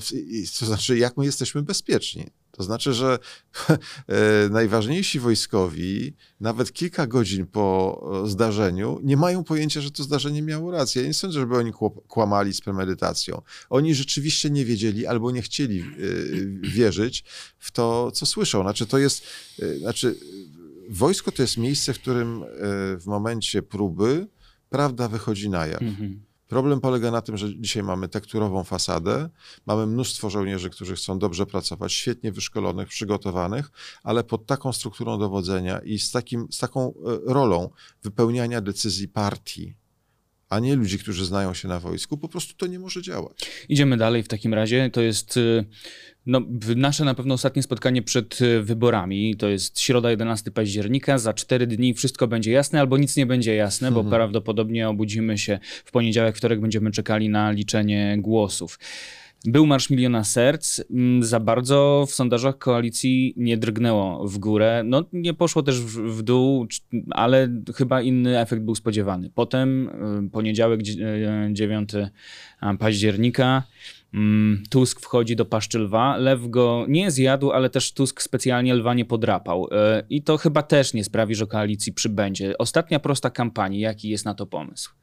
to 0.59 0.65
znaczy, 0.65 0.97
jak 0.97 1.17
my 1.17 1.25
jesteśmy 1.25 1.61
bezpieczni? 1.63 2.25
To 2.59 2.63
znaczy, 2.63 2.93
że 2.93 3.19
e, 3.67 4.49
najważniejsi 4.49 5.19
wojskowi 5.19 6.13
nawet 6.39 6.73
kilka 6.73 7.07
godzin 7.07 7.47
po 7.47 8.23
zdarzeniu 8.25 8.99
nie 9.03 9.17
mają 9.17 9.43
pojęcia, 9.43 9.81
że 9.81 9.91
to 9.91 10.03
zdarzenie 10.03 10.41
miało 10.41 10.71
rację. 10.71 11.01
Ja 11.01 11.07
nie 11.07 11.13
sądzę, 11.13 11.39
żeby 11.39 11.57
oni 11.57 11.71
kłamali 12.07 12.53
z 12.53 12.61
premedytacją. 12.61 13.41
Oni 13.69 13.95
rzeczywiście 13.95 14.49
nie 14.49 14.65
wiedzieli 14.65 15.07
albo 15.07 15.31
nie 15.31 15.41
chcieli 15.41 15.83
wierzyć 16.61 17.23
w 17.59 17.71
to, 17.71 18.11
co 18.11 18.25
słyszą. 18.25 18.61
Znaczy, 18.61 18.85
to 18.85 18.97
jest, 18.97 19.23
znaczy, 19.79 20.15
wojsko 20.89 21.31
to 21.31 21.41
jest 21.41 21.57
miejsce, 21.57 21.93
w 21.93 21.99
którym 21.99 22.43
w 22.99 23.03
momencie 23.05 23.61
próby 23.61 24.27
prawda 24.69 25.07
wychodzi 25.07 25.49
na 25.49 25.67
jaw. 25.67 25.81
Mhm. 25.81 26.28
Problem 26.49 26.81
polega 26.81 27.11
na 27.11 27.21
tym, 27.21 27.37
że 27.37 27.59
dzisiaj 27.59 27.83
mamy 27.83 28.09
tekturową 28.09 28.63
fasadę, 28.63 29.29
mamy 29.65 29.87
mnóstwo 29.87 30.29
żołnierzy, 30.29 30.69
którzy 30.69 30.95
chcą 30.95 31.19
dobrze 31.19 31.45
pracować, 31.45 31.93
świetnie 31.93 32.31
wyszkolonych, 32.31 32.87
przygotowanych, 32.87 33.71
ale 34.03 34.23
pod 34.23 34.45
taką 34.45 34.73
strukturą 34.73 35.19
dowodzenia 35.19 35.79
i 35.79 35.99
z, 35.99 36.11
takim, 36.11 36.47
z 36.51 36.57
taką 36.57 36.89
e, 36.89 36.93
rolą 37.33 37.69
wypełniania 38.03 38.61
decyzji 38.61 39.07
partii, 39.07 39.75
a 40.49 40.59
nie 40.59 40.75
ludzi, 40.75 40.99
którzy 40.99 41.25
znają 41.25 41.53
się 41.53 41.67
na 41.67 41.79
wojsku, 41.79 42.17
po 42.17 42.29
prostu 42.29 42.53
to 42.57 42.67
nie 42.67 42.79
może 42.79 43.01
działać. 43.01 43.51
Idziemy 43.69 43.97
dalej 43.97 44.23
w 44.23 44.27
takim 44.27 44.53
razie. 44.53 44.89
To 44.93 45.01
jest 45.01 45.37
y, 45.37 45.65
No, 46.25 46.41
nasze 46.75 47.05
na 47.05 47.15
pewno 47.15 47.33
ostatnie 47.33 47.63
spotkanie 47.63 48.01
przed 48.01 48.41
e, 48.41 48.61
wyborami 48.61 49.35
to 49.35 49.47
jest 49.47 49.79
środa 49.79 50.11
11 50.11 50.51
października. 50.51 51.17
Za 51.17 51.33
cztery 51.33 51.67
dni 51.67 51.93
wszystko 51.93 52.27
będzie 52.27 52.51
jasne 52.51 52.79
albo 52.79 52.97
nic 52.97 53.17
nie 53.17 53.25
będzie 53.25 53.55
jasne, 53.55 53.87
mhm. 53.87 54.05
bo 54.05 54.11
prawdopodobnie 54.11 54.89
obudzimy 54.89 55.37
się 55.37 55.59
w 55.85 55.91
poniedziałek, 55.91 56.37
wtorek 56.37 56.61
będziemy 56.61 56.91
czekali 56.91 57.29
na 57.29 57.51
liczenie 57.51 58.17
głosów. 58.19 58.79
Był 59.45 59.65
Marsz 59.65 59.89
Miliona 59.89 60.23
Serc. 60.23 60.81
Mm, 60.91 61.23
za 61.23 61.39
bardzo 61.39 62.05
w 62.07 62.11
sondażach 62.11 62.57
koalicji 62.57 63.33
nie 63.37 63.57
drgnęło 63.57 64.27
w 64.27 64.37
górę. 64.37 64.81
No, 64.85 65.03
nie 65.13 65.33
poszło 65.33 65.63
też 65.63 65.81
w, 65.81 66.17
w 66.17 66.21
dół, 66.21 66.67
ale 67.11 67.61
chyba 67.75 68.01
inny 68.01 68.39
efekt 68.39 68.63
był 68.63 68.75
spodziewany. 68.75 69.29
Potem 69.35 69.89
y, 70.27 70.29
poniedziałek 70.29 70.81
9 71.51 71.93
y, 71.93 72.09
października. 72.79 73.63
Mm, 74.13 74.63
Tusk 74.69 74.99
wchodzi 74.99 75.35
do 75.35 75.45
paszczy 75.45 75.79
lwa. 75.79 76.17
Lew 76.17 76.49
go 76.49 76.85
nie 76.87 77.11
zjadł, 77.11 77.51
ale 77.51 77.69
też 77.69 77.93
Tusk 77.93 78.21
specjalnie 78.21 78.75
lwa 78.75 78.93
nie 78.93 79.05
podrapał. 79.05 79.65
Y, 79.65 79.69
I 80.09 80.21
to 80.21 80.37
chyba 80.37 80.63
też 80.63 80.93
nie 80.93 81.03
sprawi, 81.03 81.35
że 81.35 81.47
koalicji 81.47 81.93
przybędzie. 81.93 82.57
Ostatnia 82.57 82.99
prosta 82.99 83.29
kampanii. 83.29 83.79
Jaki 83.79 84.09
jest 84.09 84.25
na 84.25 84.33
to 84.33 84.45
pomysł? 84.45 84.98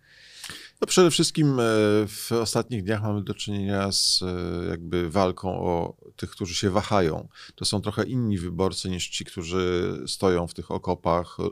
No 0.81 0.87
przede 0.87 1.11
wszystkim 1.11 1.61
e, 1.61 1.63
w 2.09 2.29
ostatnich 2.33 2.85
dniach 2.85 3.03
mamy 3.03 3.23
do 3.23 3.35
czynienia 3.35 3.93
z 3.93 4.23
e, 4.23 4.69
jakby 4.69 5.11
walką 5.11 5.61
o 5.61 5.97
tych, 6.17 6.31
którzy 6.31 6.55
się 6.55 6.71
wahają. 6.71 7.29
To 7.55 7.65
są 7.65 7.81
trochę 7.81 8.05
inni 8.05 8.39
wyborcy 8.39 8.91
niż 8.91 9.09
ci, 9.09 9.25
którzy 9.25 9.95
stoją 10.07 10.47
w 10.47 10.55
tych 10.55 10.71
okopach 10.71 11.37
e, 11.41 11.47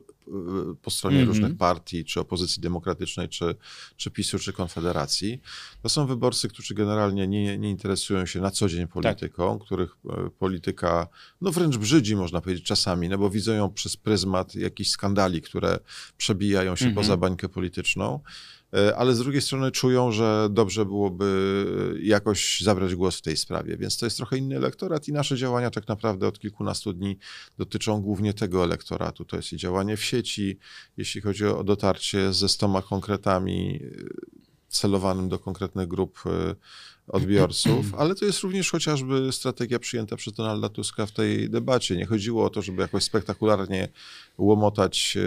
po 0.83 0.91
stronie 0.91 1.17
mm 1.17 1.27
-hmm. 1.27 1.33
różnych 1.33 1.57
partii, 1.57 2.05
czy 2.05 2.21
opozycji 2.21 2.63
demokratycznej, 2.63 3.29
czy, 3.29 3.55
czy 3.97 4.11
PiSu, 4.11 4.39
czy 4.39 4.53
Konfederacji. 4.53 5.41
To 5.83 5.89
są 5.89 6.07
wyborcy, 6.07 6.49
którzy 6.49 6.75
generalnie 6.75 7.29
nie, 7.29 7.59
nie 7.59 7.71
interesują 7.71 8.27
się 8.27 8.41
na 8.41 8.51
co 8.51 8.69
dzień 8.69 8.87
polityką, 8.87 9.59
tak. 9.59 9.67
których 9.67 9.97
polityka 10.39 11.09
no 11.41 11.53
wręcz 11.53 11.77
brzydzi, 11.77 12.17
można 12.17 12.41
powiedzieć, 12.41 12.67
czasami, 12.67 13.09
no 13.09 13.19
bo 13.19 13.31
widzą 13.31 13.53
ją 13.53 13.73
przez 13.73 13.97
pryzmat 13.97 14.55
jakichś 14.55 14.91
skandali, 14.91 15.43
które 15.43 15.79
przebijają 16.17 16.77
się 16.77 16.85
mm 16.85 16.95
-hmm. 16.95 16.99
poza 16.99 17.17
bańkę 17.17 17.49
polityczną. 17.49 18.21
E, 18.75 18.97
ale 18.97 19.15
z 19.15 19.19
drugiej 19.19 19.43
strony 19.43 19.71
czują, 19.71 20.13
że 20.13 20.49
dobrze 20.51 20.85
byłoby 20.85 21.97
jakoś 22.03 22.61
zabrać 22.61 22.95
głos 22.95 23.17
w 23.17 23.23
tej 23.23 23.37
sprawie. 23.37 23.77
Więc 23.77 23.97
to 23.97 24.07
jest 24.07 24.17
trochę 24.17 24.39
inny 24.39 24.57
elektorat 24.57 25.09
i 25.09 25.13
nasze 25.13 25.37
działania 25.37 25.71
tak 25.71 25.89
naprawdę 25.89 26.29
od 26.29 26.39
kilkunastu 26.39 26.93
dni 26.93 27.19
dotyczą 27.59 28.03
głównie 28.03 28.35
tego 28.35 28.65
elektoratu. 28.65 29.25
To 29.25 29.37
jest 29.37 29.53
i 29.53 29.57
działanie 29.57 29.97
w 29.97 30.05
sieci, 30.05 30.59
jeśli 30.97 31.21
chodzi 31.21 31.47
o 31.47 31.65
dotarcie 31.65 32.33
ze 32.33 32.49
stoma 32.49 32.83
konkretami 32.83 33.81
e, 33.83 34.35
celowanym 34.69 35.29
do 35.29 35.39
konkretnych 35.39 35.89
grup 35.89 36.19
e, 36.27 36.55
odbiorców, 37.09 37.95
ale 37.95 38.15
to 38.15 38.25
jest 38.25 38.41
również 38.41 38.71
chociażby 38.71 39.33
strategia 39.33 39.79
przyjęta 39.79 40.17
przez 40.17 40.33
Donalda 40.33 40.69
Tuska 40.69 41.07
w 41.07 41.13
tej 41.13 41.51
debacie. 41.51 41.97
Nie 41.97 42.07
chodziło 42.07 42.45
o 42.45 42.51
to, 42.51 42.63
żeby 42.63 42.83
jakoś 42.83 43.03
spektakularnie 43.03 43.89
łomotać 44.39 45.17
e, 45.17 45.21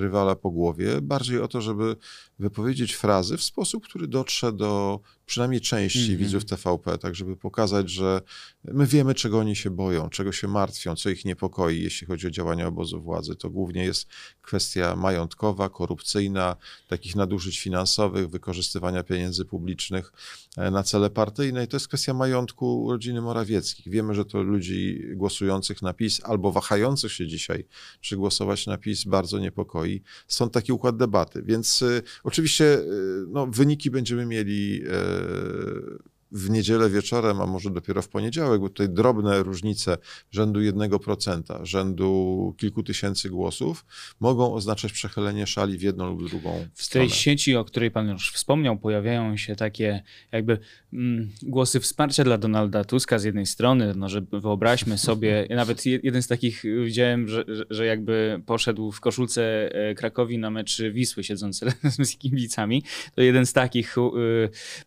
rywala 0.00 0.36
po 0.36 0.50
głowie, 0.50 1.00
bardziej 1.00 1.40
o 1.40 1.48
to, 1.48 1.60
żeby 1.60 1.96
wypowiedzieć 2.38 2.92
frazy 2.94 3.36
w 3.36 3.42
sposób, 3.42 3.84
który 3.84 4.08
dotrze 4.08 4.52
do 4.52 5.00
przynajmniej 5.26 5.60
części 5.60 5.98
mm 5.98 6.16
-hmm. 6.16 6.18
widzów 6.18 6.44
TVP, 6.44 6.98
tak 6.98 7.14
żeby 7.14 7.36
pokazać, 7.36 7.90
że 7.90 8.20
my 8.64 8.86
wiemy, 8.86 9.14
czego 9.14 9.38
oni 9.38 9.56
się 9.56 9.70
boją, 9.70 10.08
czego 10.08 10.32
się 10.32 10.48
martwią, 10.48 10.96
co 10.96 11.10
ich 11.10 11.24
niepokoi, 11.24 11.82
jeśli 11.82 12.06
chodzi 12.06 12.26
o 12.26 12.30
działania 12.30 12.66
obozu 12.66 13.00
władzy. 13.00 13.36
To 13.36 13.50
głównie 13.50 13.84
jest 13.84 14.08
kwestia 14.42 14.96
majątkowa, 14.96 15.68
korupcyjna, 15.68 16.56
takich 16.88 17.16
nadużyć 17.16 17.60
finansowych, 17.60 18.28
wykorzystywania 18.30 19.02
pieniędzy 19.02 19.44
publicznych 19.44 20.12
na 20.56 20.82
cele 20.82 21.10
partyjne. 21.10 21.64
I 21.64 21.68
to 21.68 21.76
jest 21.76 21.88
kwestia 21.88 22.14
majątku 22.14 22.90
rodziny 22.90 23.20
Morawieckich. 23.20 23.88
Wiemy, 23.88 24.14
że 24.14 24.24
to 24.24 24.42
ludzi 24.42 25.02
głosujących 25.14 25.82
na 25.82 25.92
PiS 25.92 26.20
albo 26.24 26.52
wahających 26.52 27.12
się 27.12 27.26
dzisiaj, 27.26 27.64
czy 28.00 28.16
głosować 28.16 28.66
na 28.66 28.78
PiS, 28.78 29.04
bardzo 29.04 29.38
niepokoi. 29.38 30.02
Stąd 30.28 30.52
taki 30.52 30.72
układ 30.72 30.96
debaty. 30.96 31.42
Więc 31.42 31.82
y, 31.82 32.02
oczywiście 32.24 32.64
y, 32.78 33.24
no, 33.28 33.46
wyniki 33.46 33.90
będziemy 33.90 34.26
mieli 34.26 34.82
y, 34.84 36.17
w 36.32 36.50
niedzielę 36.50 36.90
wieczorem, 36.90 37.40
a 37.40 37.46
może 37.46 37.70
dopiero 37.70 38.02
w 38.02 38.08
poniedziałek, 38.08 38.60
bo 38.60 38.68
tutaj 38.68 38.88
drobne 38.88 39.42
różnice 39.42 39.98
rzędu 40.30 40.60
1%, 40.60 41.64
rzędu 41.64 42.54
kilku 42.58 42.82
tysięcy 42.82 43.30
głosów 43.30 43.84
mogą 44.20 44.54
oznaczać 44.54 44.92
przechylenie 44.92 45.46
szali 45.46 45.78
w 45.78 45.82
jedną 45.82 46.08
lub 46.08 46.28
drugą 46.28 46.66
W 46.74 46.82
stronę. 46.82 47.08
tej 47.08 47.16
sieci, 47.16 47.56
o 47.56 47.64
której 47.64 47.90
pan 47.90 48.08
już 48.08 48.32
wspomniał, 48.32 48.78
pojawiają 48.78 49.36
się 49.36 49.56
takie 49.56 50.02
jakby 50.32 50.58
mm, 50.92 51.30
głosy 51.42 51.80
wsparcia 51.80 52.24
dla 52.24 52.38
Donalda 52.38 52.84
Tuska 52.84 53.18
z 53.18 53.24
jednej 53.24 53.46
strony, 53.46 53.92
no, 53.96 54.08
że 54.08 54.20
wyobraźmy 54.20 54.98
sobie, 54.98 55.46
nawet 55.50 55.86
jeden 55.86 56.22
z 56.22 56.26
takich 56.28 56.62
widziałem, 56.84 57.28
że, 57.28 57.44
że 57.70 57.86
jakby 57.86 58.42
poszedł 58.46 58.92
w 58.92 59.00
koszulce 59.00 59.70
e, 59.74 59.94
Krakowi 59.94 60.38
na 60.38 60.50
mecz 60.50 60.82
Wisły 60.92 61.24
siedzący 61.24 61.72
z 62.04 62.16
kibicami. 62.16 62.82
To 63.14 63.22
jeden 63.22 63.46
z 63.46 63.52
takich 63.52 63.96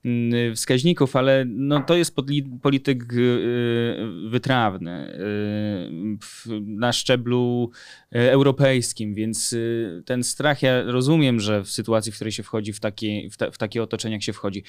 y, 0.05 0.53
wskaźników, 0.55 1.15
ale 1.15 1.30
ale 1.31 1.45
no, 1.45 1.83
to 1.83 1.95
jest 1.95 2.15
polityk 2.61 3.13
y, 3.13 3.97
wytrawny 4.29 5.13
y, 6.47 6.61
na 6.61 6.93
szczeblu 6.93 7.71
y, 8.15 8.31
europejskim, 8.31 9.13
więc 9.13 9.55
ten 10.05 10.23
strach, 10.23 10.61
ja 10.61 10.83
rozumiem, 10.83 11.39
że 11.39 11.63
w 11.63 11.71
sytuacji, 11.71 12.11
w 12.11 12.15
której 12.15 12.31
się 12.31 12.43
wchodzi, 12.43 12.73
w 12.73 12.79
takie, 12.79 13.29
w, 13.29 13.37
ta, 13.37 13.51
w 13.51 13.57
takie 13.57 13.83
otoczenie, 13.83 14.15
jak 14.15 14.23
się 14.23 14.33
wchodzi. 14.33 14.63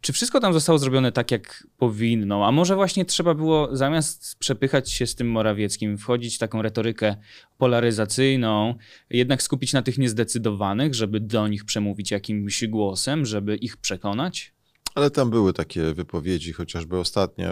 Czy 0.00 0.12
wszystko 0.12 0.40
tam 0.40 0.52
zostało 0.52 0.78
zrobione 0.78 1.12
tak, 1.12 1.30
jak 1.30 1.66
powinno? 1.78 2.46
A 2.46 2.52
może 2.52 2.76
właśnie 2.76 3.04
trzeba 3.04 3.34
było 3.34 3.76
zamiast 3.76 4.38
przepychać 4.38 4.92
się 4.92 5.06
z 5.06 5.14
tym 5.14 5.30
Morawieckim, 5.30 5.98
wchodzić 5.98 6.36
w 6.36 6.38
taką 6.38 6.62
retorykę 6.62 7.16
polaryzacyjną, 7.58 8.74
jednak 9.10 9.42
skupić 9.42 9.72
na 9.72 9.82
tych 9.82 9.98
niezdecydowanych, 9.98 10.94
żeby 10.94 11.20
do 11.20 11.48
nich 11.48 11.64
przemówić 11.64 12.10
jakimś 12.10 12.66
głosem, 12.66 13.26
żeby 13.26 13.56
ich 13.56 13.76
przekonać? 13.76 14.52
Ale 14.94 15.10
tam 15.10 15.30
były 15.30 15.52
takie 15.52 15.94
wypowiedzi, 15.94 16.52
chociażby 16.52 16.98
ostatnie. 16.98 17.50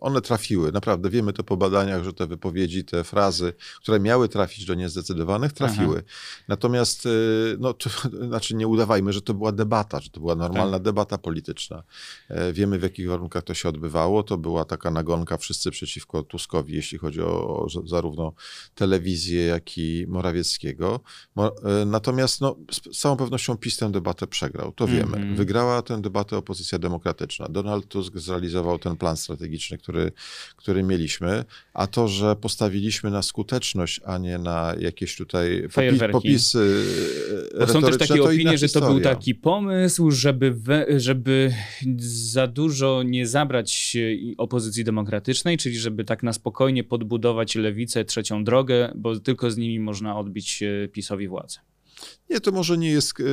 One 0.00 0.20
trafiły. 0.20 0.72
Naprawdę 0.72 1.10
wiemy 1.10 1.32
to 1.32 1.44
po 1.44 1.56
badaniach, 1.56 2.04
że 2.04 2.12
te 2.12 2.26
wypowiedzi, 2.26 2.84
te 2.84 3.04
frazy, 3.04 3.52
które 3.82 4.00
miały 4.00 4.28
trafić 4.28 4.64
do 4.64 4.74
niezdecydowanych, 4.74 5.52
trafiły. 5.52 5.96
Aha. 5.96 6.44
Natomiast, 6.48 7.06
y, 7.06 7.56
no, 7.60 7.74
to, 7.74 7.90
znaczy 8.28 8.54
nie 8.54 8.68
udawajmy, 8.68 9.12
że 9.12 9.22
to 9.22 9.34
była 9.34 9.52
debata, 9.52 10.00
że 10.00 10.10
to 10.10 10.20
była 10.20 10.34
normalna 10.34 10.76
tak. 10.76 10.82
debata 10.82 11.18
polityczna. 11.18 11.82
E, 12.28 12.52
wiemy, 12.52 12.78
w 12.78 12.82
jakich 12.82 13.08
warunkach 13.08 13.42
to 13.42 13.54
się 13.54 13.68
odbywało. 13.68 14.22
To 14.22 14.38
była 14.38 14.64
taka 14.64 14.90
nagonka 14.90 15.36
wszyscy 15.36 15.70
przeciwko 15.70 16.22
Tuskowi, 16.22 16.74
jeśli 16.74 16.98
chodzi 16.98 17.22
o, 17.22 17.26
o 17.26 17.66
zarówno 17.84 18.32
telewizję, 18.74 19.44
jak 19.44 19.78
i 19.78 20.06
Morawieckiego. 20.08 21.00
E, 21.36 21.84
natomiast, 21.84 22.40
no, 22.40 22.56
z 22.70 23.00
całą 23.00 23.16
pewnością 23.16 23.56
PiS 23.56 23.76
tę 23.76 23.92
debatę 23.92 24.26
przegrał. 24.26 24.72
To 24.72 24.86
wiemy. 24.86 25.16
Mm 25.16 25.34
-hmm. 25.34 25.36
Wygrała 25.36 25.82
tę 25.82 26.02
debatę 26.02 26.36
opozycja 26.36 26.53
opozycja 26.54 26.78
demokratyczna. 26.78 27.48
Donald 27.48 27.88
Tusk 27.88 28.18
zrealizował 28.18 28.78
ten 28.78 28.96
plan 28.96 29.16
strategiczny, 29.16 29.78
który, 29.78 30.12
który 30.56 30.82
mieliśmy, 30.82 31.44
a 31.74 31.86
to, 31.86 32.08
że 32.08 32.36
postawiliśmy 32.36 33.10
na 33.10 33.22
skuteczność, 33.22 34.00
a 34.04 34.18
nie 34.18 34.38
na 34.38 34.74
jakieś 34.78 35.16
tutaj 35.16 35.68
popis, 35.74 36.00
popisy 36.12 36.84
Bo 37.58 37.66
Są 37.66 37.82
też 37.82 37.98
takie 37.98 38.22
opinie, 38.22 38.58
że 38.58 38.68
to 38.68 38.80
był 38.80 39.00
taki 39.00 39.34
pomysł, 39.34 40.10
żeby, 40.10 40.50
we, 40.50 40.86
żeby 41.00 41.54
za 41.98 42.46
dużo 42.46 43.02
nie 43.02 43.26
zabrać 43.26 43.96
opozycji 44.38 44.84
demokratycznej, 44.84 45.58
czyli 45.58 45.78
żeby 45.78 46.04
tak 46.04 46.22
na 46.22 46.32
spokojnie 46.32 46.84
podbudować 46.84 47.54
lewicę, 47.54 48.04
trzecią 48.04 48.44
drogę, 48.44 48.92
bo 48.94 49.20
tylko 49.20 49.50
z 49.50 49.56
nimi 49.56 49.80
można 49.80 50.18
odbić 50.18 50.62
PiSowi 50.92 51.28
władzę. 51.28 51.73
Nie, 52.30 52.40
to 52.40 52.52
może 52.52 52.78
nie 52.78 52.90
jest 52.90 53.14
e, 53.20 53.24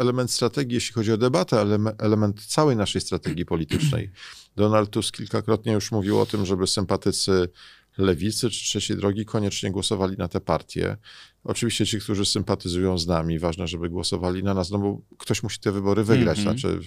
element 0.00 0.30
strategii, 0.30 0.74
jeśli 0.74 0.94
chodzi 0.94 1.12
o 1.12 1.16
debatę, 1.16 1.60
ale 1.60 1.78
element 1.98 2.46
całej 2.46 2.76
naszej 2.76 3.00
strategii 3.00 3.44
politycznej. 3.44 4.10
Donald 4.56 4.90
Tusk 4.90 5.16
kilkakrotnie 5.16 5.72
już 5.72 5.92
mówił 5.92 6.20
o 6.20 6.26
tym, 6.26 6.46
żeby 6.46 6.66
sympatycy 6.66 7.48
lewicy 7.98 8.50
czy 8.50 8.64
trzeciej 8.64 8.96
drogi 8.96 9.24
koniecznie 9.24 9.70
głosowali 9.70 10.16
na 10.16 10.28
te 10.28 10.40
partie. 10.40 10.96
Oczywiście 11.44 11.86
ci, 11.86 11.98
którzy 11.98 12.26
sympatyzują 12.26 12.98
z 12.98 13.06
nami, 13.06 13.38
ważne, 13.38 13.68
żeby 13.68 13.88
głosowali 13.88 14.42
na 14.42 14.54
nas, 14.54 14.70
no 14.70 14.78
bo 14.78 15.00
ktoś 15.18 15.42
musi 15.42 15.60
te 15.60 15.72
wybory 15.72 16.04
wygrać. 16.04 16.38
Mm 16.38 16.54
-hmm. 16.54 16.60
Znaczy, 16.60 16.80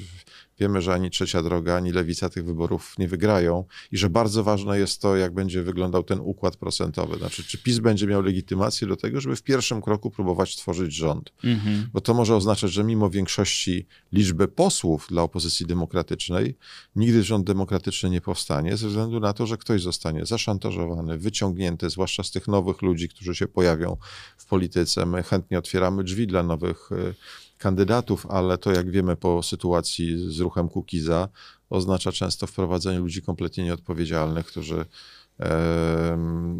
wiemy, 0.59 0.81
że 0.81 0.93
ani 0.93 1.09
trzecia 1.09 1.43
droga, 1.43 1.75
ani 1.75 1.91
lewica 1.91 2.29
tych 2.29 2.45
wyborów 2.45 2.95
nie 3.00 3.07
wygrają 3.07 3.65
i 3.91 3.97
że 3.97 4.09
bardzo 4.09 4.43
ważne 4.43 4.79
jest 4.79 5.01
to, 5.01 5.15
jak 5.15 5.33
będzie 5.33 5.63
wyglądał 5.63 6.03
ten 6.03 6.19
układ 6.19 6.57
procentowy. 6.57 7.17
Znaczy, 7.17 7.43
czy 7.43 7.57
PiS 7.57 7.79
będzie 7.79 8.07
miał 8.07 8.21
legitymację 8.21 8.88
do 8.88 8.95
tego, 8.95 9.21
żeby 9.21 9.35
w 9.35 9.43
pierwszym 9.43 9.81
kroku 9.81 10.12
próbować 10.12 10.55
tworzyć 10.55 10.93
rząd. 10.93 11.31
-hmm. 11.43 11.83
Bo 11.93 12.01
to 12.01 12.13
może 12.13 12.35
oznaczać, 12.35 12.71
że 12.71 12.83
mimo 12.83 13.09
większości 13.09 13.88
liczby 14.12 14.47
posłów 14.47 15.07
dla 15.09 15.21
opozycji 15.21 15.65
demokratycznej, 15.65 16.57
nigdy 16.95 17.24
rząd 17.24 17.45
demokratyczny 17.45 18.09
nie 18.09 18.21
powstanie, 18.21 18.77
ze 18.77 18.88
względu 18.88 19.19
na 19.19 19.33
to, 19.33 19.45
że 19.45 19.57
ktoś 19.57 19.81
zostanie 19.81 20.25
zaszantażowany, 20.25 21.17
wyciągnięty, 21.17 21.89
zwłaszcza 21.89 22.24
z 22.24 22.31
tych 22.31 22.47
nowych 22.47 22.81
ludzi, 22.81 23.09
którzy 23.09 23.35
się 23.35 23.47
pojawią 23.47 23.97
w 24.38 24.45
w 24.45 24.47
polityce. 24.47 25.05
My 25.05 25.24
chętnie 25.24 25.59
otwieramy 25.59 26.03
drzwi 26.03 26.27
dla 26.27 26.43
nowych 26.43 26.91
y, 26.91 27.13
kandydatów, 27.57 28.25
ale 28.25 28.57
to 28.57 28.71
jak 28.71 28.91
wiemy 28.91 29.15
po 29.15 29.43
sytuacji 29.43 30.33
z 30.33 30.39
ruchem 30.39 30.69
Kukiza, 30.69 31.29
oznacza 31.69 32.12
często 32.12 32.47
wprowadzenie 32.47 33.00
ludzi 33.00 33.21
kompletnie 33.21 33.63
nieodpowiedzialnych, 33.63 34.45
którzy 34.45 34.85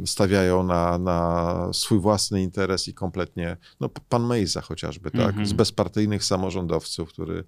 stawiają 0.06 0.64
na, 0.64 0.98
na 0.98 1.70
swój 1.74 2.00
własny 2.00 2.42
interes 2.42 2.88
i 2.88 2.94
kompletnie, 2.94 3.58
no 3.80 3.90
pan 3.90 4.28
Mejza 4.28 4.62
chociażby, 4.62 5.12
tak, 5.12 5.36
mm 5.36 5.44
-hmm. 5.44 5.46
z 5.46 5.54
bezpartyjnych 5.54 6.24
samorządowców, 6.24 7.10
który 7.10 7.44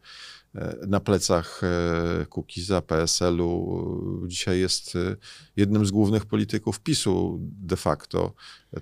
na 0.88 1.00
plecach 1.00 1.62
e, 1.64 2.26
Kukiza, 2.26 2.82
PSL-u 2.82 4.24
dzisiaj 4.28 4.60
jest 4.60 4.96
e, 4.96 5.16
jednym 5.56 5.86
z 5.86 5.92
głównych 5.92 6.26
polityków 6.26 6.80
PiSu 6.80 7.40
de 7.42 7.76
facto. 7.76 8.34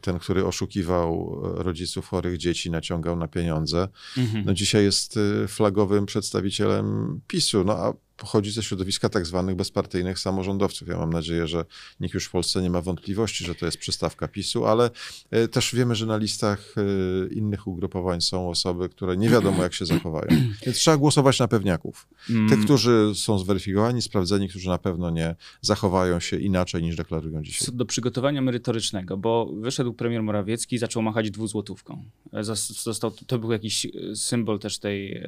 Ten, 0.02 0.20
który 0.20 0.46
oszukiwał 0.46 1.40
rodziców 1.42 2.08
chorych 2.08 2.38
dzieci, 2.38 2.72
naciągał 2.72 3.16
na 3.16 3.28
pieniądze. 3.28 3.88
-hmm. 4.16 4.46
No 4.46 4.54
dzisiaj 4.54 4.84
jest 4.84 5.20
flagowym 5.48 6.06
przedstawicielem 6.06 7.20
PiSu. 7.28 7.64
No 7.64 7.74
a 7.74 7.94
pochodzi 8.18 8.52
ze 8.52 8.64
środowiska 8.64 9.10
tak 9.10 9.26
zwanych 9.26 9.56
bezpartyjnych 9.56 10.20
samorządowców. 10.20 10.88
Ja 10.88 10.98
mam 10.98 11.14
nadzieję, 11.14 11.48
że 11.48 11.66
nikt 12.00 12.14
już 12.14 12.26
w 12.26 12.32
Polsce 12.32 12.62
nie 12.62 12.70
ma 12.70 12.82
wątpliwości, 12.82 13.46
że 13.46 13.56
to 13.56 13.66
jest 13.66 13.78
przystawka 13.78 14.28
PiSu, 14.28 14.66
ale 14.66 14.90
e, 15.32 15.48
też 15.48 15.76
wiemy, 15.76 15.96
że 15.96 16.06
na 16.06 16.18
listach 16.18 16.76
e, 16.78 17.34
innych 17.34 17.68
ugrupowań 17.68 18.22
są 18.22 18.50
osoby, 18.50 18.90
które 18.90 19.18
nie 19.18 19.30
wiadomo 19.30 19.64
jak 19.64 19.74
się 19.74 19.86
zachowają. 19.86 20.28
Więc 20.66 20.78
trzeba 20.78 20.98
głosować 20.98 21.40
na 21.40 21.48
pewniaków. 21.48 22.08
Tych, 22.28 22.36
mm. 22.54 22.64
którzy 22.64 23.12
są 23.16 23.40
zweryfikowani, 23.40 24.02
sprawdzeni, 24.02 24.50
którzy 24.50 24.70
na 24.70 24.78
pewno 24.78 25.10
nie 25.10 25.36
zachowają 25.62 26.20
się 26.20 26.38
inaczej 26.38 26.84
niż 26.84 26.96
deklarują 26.96 27.44
dzisiaj. 27.44 27.68
Do 27.74 27.86
przygotowania 27.86 28.42
merytorycznego, 28.42 29.18
bo 29.18 29.52
wyszedł 29.62 29.94
premier 29.94 30.24
Morawiecki 30.24 30.76
i 30.76 30.80
zaczął 30.80 31.02
machać 31.02 31.32
dwuzłotówką. 31.32 32.04
E, 32.34 32.44
został, 32.44 33.12
to 33.12 33.40
był 33.40 33.52
jakiś 33.52 33.88
symbol 34.16 34.60
też 34.60 34.80
tej 34.80 35.24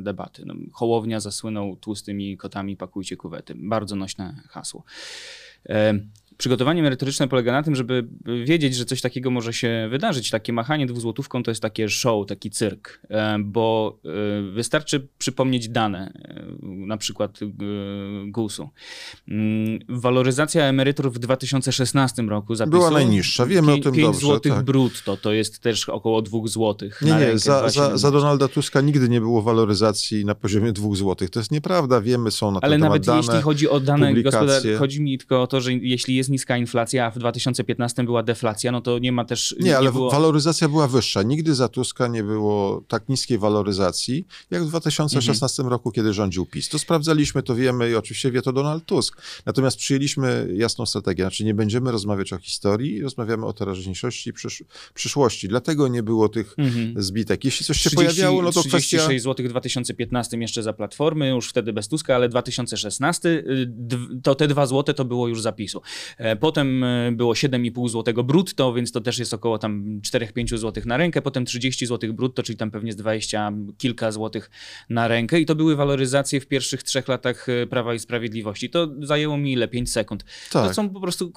debaty. 0.00 0.42
No, 0.46 0.54
Hołownia 0.72 1.20
zasłynął 1.20 1.76
tłustym 1.76 2.17
tymi 2.18 2.36
kotami 2.36 2.76
pakujcie 2.76 3.16
kuwety. 3.16 3.54
Bardzo 3.56 3.96
nośne 3.96 4.34
hasło. 4.48 4.84
Przygotowanie 6.38 6.82
merytoryczne 6.82 7.28
polega 7.28 7.52
na 7.52 7.62
tym, 7.62 7.76
żeby 7.76 8.06
wiedzieć, 8.44 8.76
że 8.76 8.84
coś 8.84 9.00
takiego 9.00 9.30
może 9.30 9.52
się 9.52 9.88
wydarzyć. 9.90 10.30
Takie 10.30 10.52
machanie 10.52 10.86
dwuzłotówką 10.86 11.42
to 11.42 11.50
jest 11.50 11.62
takie 11.62 11.88
show, 11.88 12.26
taki 12.26 12.50
cyrk, 12.50 13.00
bo 13.40 13.98
e, 14.04 14.52
wystarczy 14.52 15.08
przypomnieć 15.18 15.68
dane, 15.68 16.12
e, 16.14 16.44
na 16.62 16.96
przykład 16.96 17.38
e, 17.42 17.46
GUS-u. 18.30 18.68
Mm, 19.28 19.78
waloryzacja 19.88 20.64
emerytur 20.64 21.12
w 21.12 21.18
2016 21.18 22.22
roku 22.22 22.54
zapisu 22.54 22.70
była 22.70 22.90
najniższa, 22.90 23.46
wiemy 23.46 23.72
o 23.72 23.78
tym 23.78 23.92
5 23.92 24.06
dobrze. 24.06 24.20
5 24.20 24.34
zł 24.34 24.52
tak. 24.52 24.64
brutto, 24.64 25.16
to 25.16 25.32
jest 25.32 25.58
też 25.58 25.88
około 25.88 26.22
2 26.22 26.38
zł. 26.46 26.88
Nie, 27.02 27.12
nie, 27.12 27.38
za, 27.38 27.68
za, 27.68 27.98
za, 27.98 28.10
Donalda 28.10 28.48
Tuska 28.48 28.80
nigdy 28.80 29.08
nie 29.08 29.20
było 29.20 29.42
waloryzacji 29.42 30.24
na 30.24 30.34
poziomie 30.34 30.72
2 30.72 30.94
zł. 30.94 31.28
To 31.28 31.40
jest 31.40 31.50
nieprawda, 31.50 32.00
wiemy, 32.00 32.30
są 32.30 32.50
na 32.52 32.60
Ale 32.60 32.78
nawet 32.78 33.06
dane, 33.06 33.18
jeśli 33.18 33.42
chodzi 33.42 33.68
o 33.68 33.80
dane 33.80 34.14
gospodarcze, 34.14 34.76
chodzi 34.76 35.02
mi 35.02 35.18
tylko 35.18 35.42
o 35.42 35.46
to, 35.46 35.60
że 35.60 35.72
jeśli 35.72 36.14
jest 36.14 36.27
jest 36.28 36.32
niska 36.32 36.56
inflacja, 36.56 37.06
a 37.06 37.10
w 37.10 37.18
2015 37.18 38.04
była 38.04 38.22
deflacja, 38.22 38.72
no 38.72 38.80
to 38.80 38.98
nie 38.98 39.12
ma 39.12 39.24
też... 39.24 39.56
Nie, 39.60 39.66
nie 39.66 39.76
ale 39.76 39.92
było... 39.92 40.10
waloryzacja 40.10 40.68
była 40.68 40.88
wyższa. 40.88 41.22
Nigdy 41.22 41.54
za 41.54 41.68
Tuska 41.68 42.08
nie 42.08 42.22
było 42.22 42.82
tak 42.88 43.08
niskiej 43.08 43.38
waloryzacji, 43.38 44.26
jak 44.50 44.64
w 44.64 44.68
2016 44.68 45.62
mhm. 45.62 45.72
roku, 45.72 45.92
kiedy 45.92 46.12
rządził 46.12 46.46
PiS. 46.46 46.68
To 46.68 46.78
sprawdzaliśmy, 46.78 47.42
to 47.42 47.54
wiemy 47.54 47.90
i 47.90 47.94
oczywiście 47.94 48.30
wie 48.30 48.42
to 48.42 48.52
Donald 48.52 48.84
Tusk. 48.84 49.22
Natomiast 49.46 49.76
przyjęliśmy 49.76 50.48
jasną 50.54 50.86
strategię, 50.86 51.24
znaczy 51.24 51.44
nie 51.44 51.54
będziemy 51.54 51.92
rozmawiać 51.92 52.32
o 52.32 52.38
historii, 52.38 53.02
rozmawiamy 53.02 53.46
o 53.46 53.52
teraźniejszości 53.52 54.30
i 54.30 54.32
przysz 54.32 54.64
przyszłości. 54.94 55.48
Dlatego 55.48 55.88
nie 55.88 56.02
było 56.02 56.28
tych 56.28 56.54
mhm. 56.58 57.02
zbitek. 57.02 57.44
Jeśli 57.44 57.66
coś 57.66 57.76
się 57.76 57.90
30, 57.90 57.96
pojawiało, 57.96 58.42
no 58.42 58.52
to 58.52 58.60
36 58.60 58.88
kwestia... 58.88 59.18
zł 59.18 59.46
w 59.46 59.48
2015 59.48 60.38
jeszcze 60.38 60.62
za 60.62 60.72
Platformy, 60.72 61.28
już 61.28 61.48
wtedy 61.48 61.72
bez 61.72 61.88
Tuska, 61.88 62.14
ale 62.14 62.28
2016 62.28 63.28
y, 63.28 63.72
to 64.22 64.34
te 64.34 64.48
2 64.48 64.66
złote 64.66 64.94
to 64.94 65.04
było 65.04 65.28
już 65.28 65.42
zapisu. 65.42 65.82
E, 66.18 66.36
potem 66.36 66.84
e, 66.84 67.12
było 67.12 67.32
7,5 67.32 67.88
zł 67.88 68.24
brutto, 68.24 68.72
więc 68.72 68.92
to 68.92 69.00
też 69.00 69.18
jest 69.18 69.34
około 69.34 69.58
tam 69.58 70.00
4-5 70.00 70.56
zł 70.56 70.82
na 70.86 70.96
rękę. 70.96 71.22
Potem 71.22 71.44
30 71.44 71.86
zł 71.86 72.12
brutto, 72.12 72.42
czyli 72.42 72.56
tam 72.58 72.70
pewnie 72.70 72.92
z 72.92 72.96
20 72.96 73.52
kilka 73.78 74.12
złotych 74.12 74.50
na 74.90 75.08
rękę. 75.08 75.40
I 75.40 75.46
to 75.46 75.54
były 75.54 75.76
waloryzacje 75.76 76.40
w 76.40 76.46
pierwszych 76.46 76.82
trzech 76.82 77.08
latach 77.08 77.48
e, 77.48 77.66
Prawa 77.66 77.94
i 77.94 77.98
Sprawiedliwości. 77.98 78.70
To 78.70 78.88
zajęło 79.02 79.36
mi 79.36 79.52
ile? 79.52 79.68
5 79.68 79.92
sekund. 79.92 80.24
Tak. 80.50 80.68
To 80.68 80.74
są 80.74 80.90
po 80.90 81.00
prostu, 81.00 81.32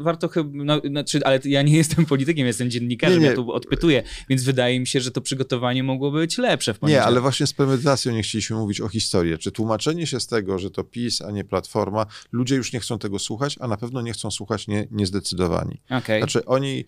warto 0.00 0.28
chyba, 0.28 0.50
no, 0.64 0.80
znaczy, 0.90 1.20
ale 1.24 1.40
ja 1.44 1.62
nie 1.62 1.76
jestem 1.76 2.06
politykiem, 2.14 2.46
jestem 2.46 2.70
dziennikarzem, 2.70 3.18
nie, 3.18 3.22
nie. 3.22 3.30
ja 3.30 3.36
tu 3.36 3.52
odpytuję, 3.52 4.02
więc 4.28 4.42
wydaje 4.42 4.80
mi 4.80 4.86
się, 4.86 5.00
że 5.00 5.10
to 5.10 5.20
przygotowanie 5.20 5.82
mogło 5.82 6.10
być 6.10 6.38
lepsze 6.38 6.74
w 6.74 6.82
Nie, 6.82 7.02
ale 7.02 7.20
właśnie 7.20 7.46
z 7.46 7.52
premedytacją 7.52 8.12
nie 8.12 8.22
chcieliśmy 8.22 8.56
mówić 8.56 8.80
o 8.80 8.88
historii. 8.88 9.38
Czy 9.38 9.52
tłumaczenie 9.52 10.06
się 10.06 10.20
z 10.20 10.26
tego, 10.26 10.58
że 10.58 10.70
to 10.70 10.84
PiS, 10.84 11.22
a 11.22 11.30
nie 11.30 11.44
Platforma, 11.44 12.06
ludzie 12.32 12.56
już 12.56 12.72
nie 12.72 12.80
chcą 12.80 12.98
tego 12.98 13.18
słuchać, 13.18 13.56
a 13.60 13.68
na 13.68 13.76
pewno 13.76 14.02
nie 14.02 14.12
chcą 14.12 14.23
słuchać 14.30 14.66
nie, 14.68 14.88
niezdecydowani. 14.90 15.80
Okay. 15.90 16.18
Znaczy 16.18 16.44
oni, 16.44 16.76
yy, 16.76 16.84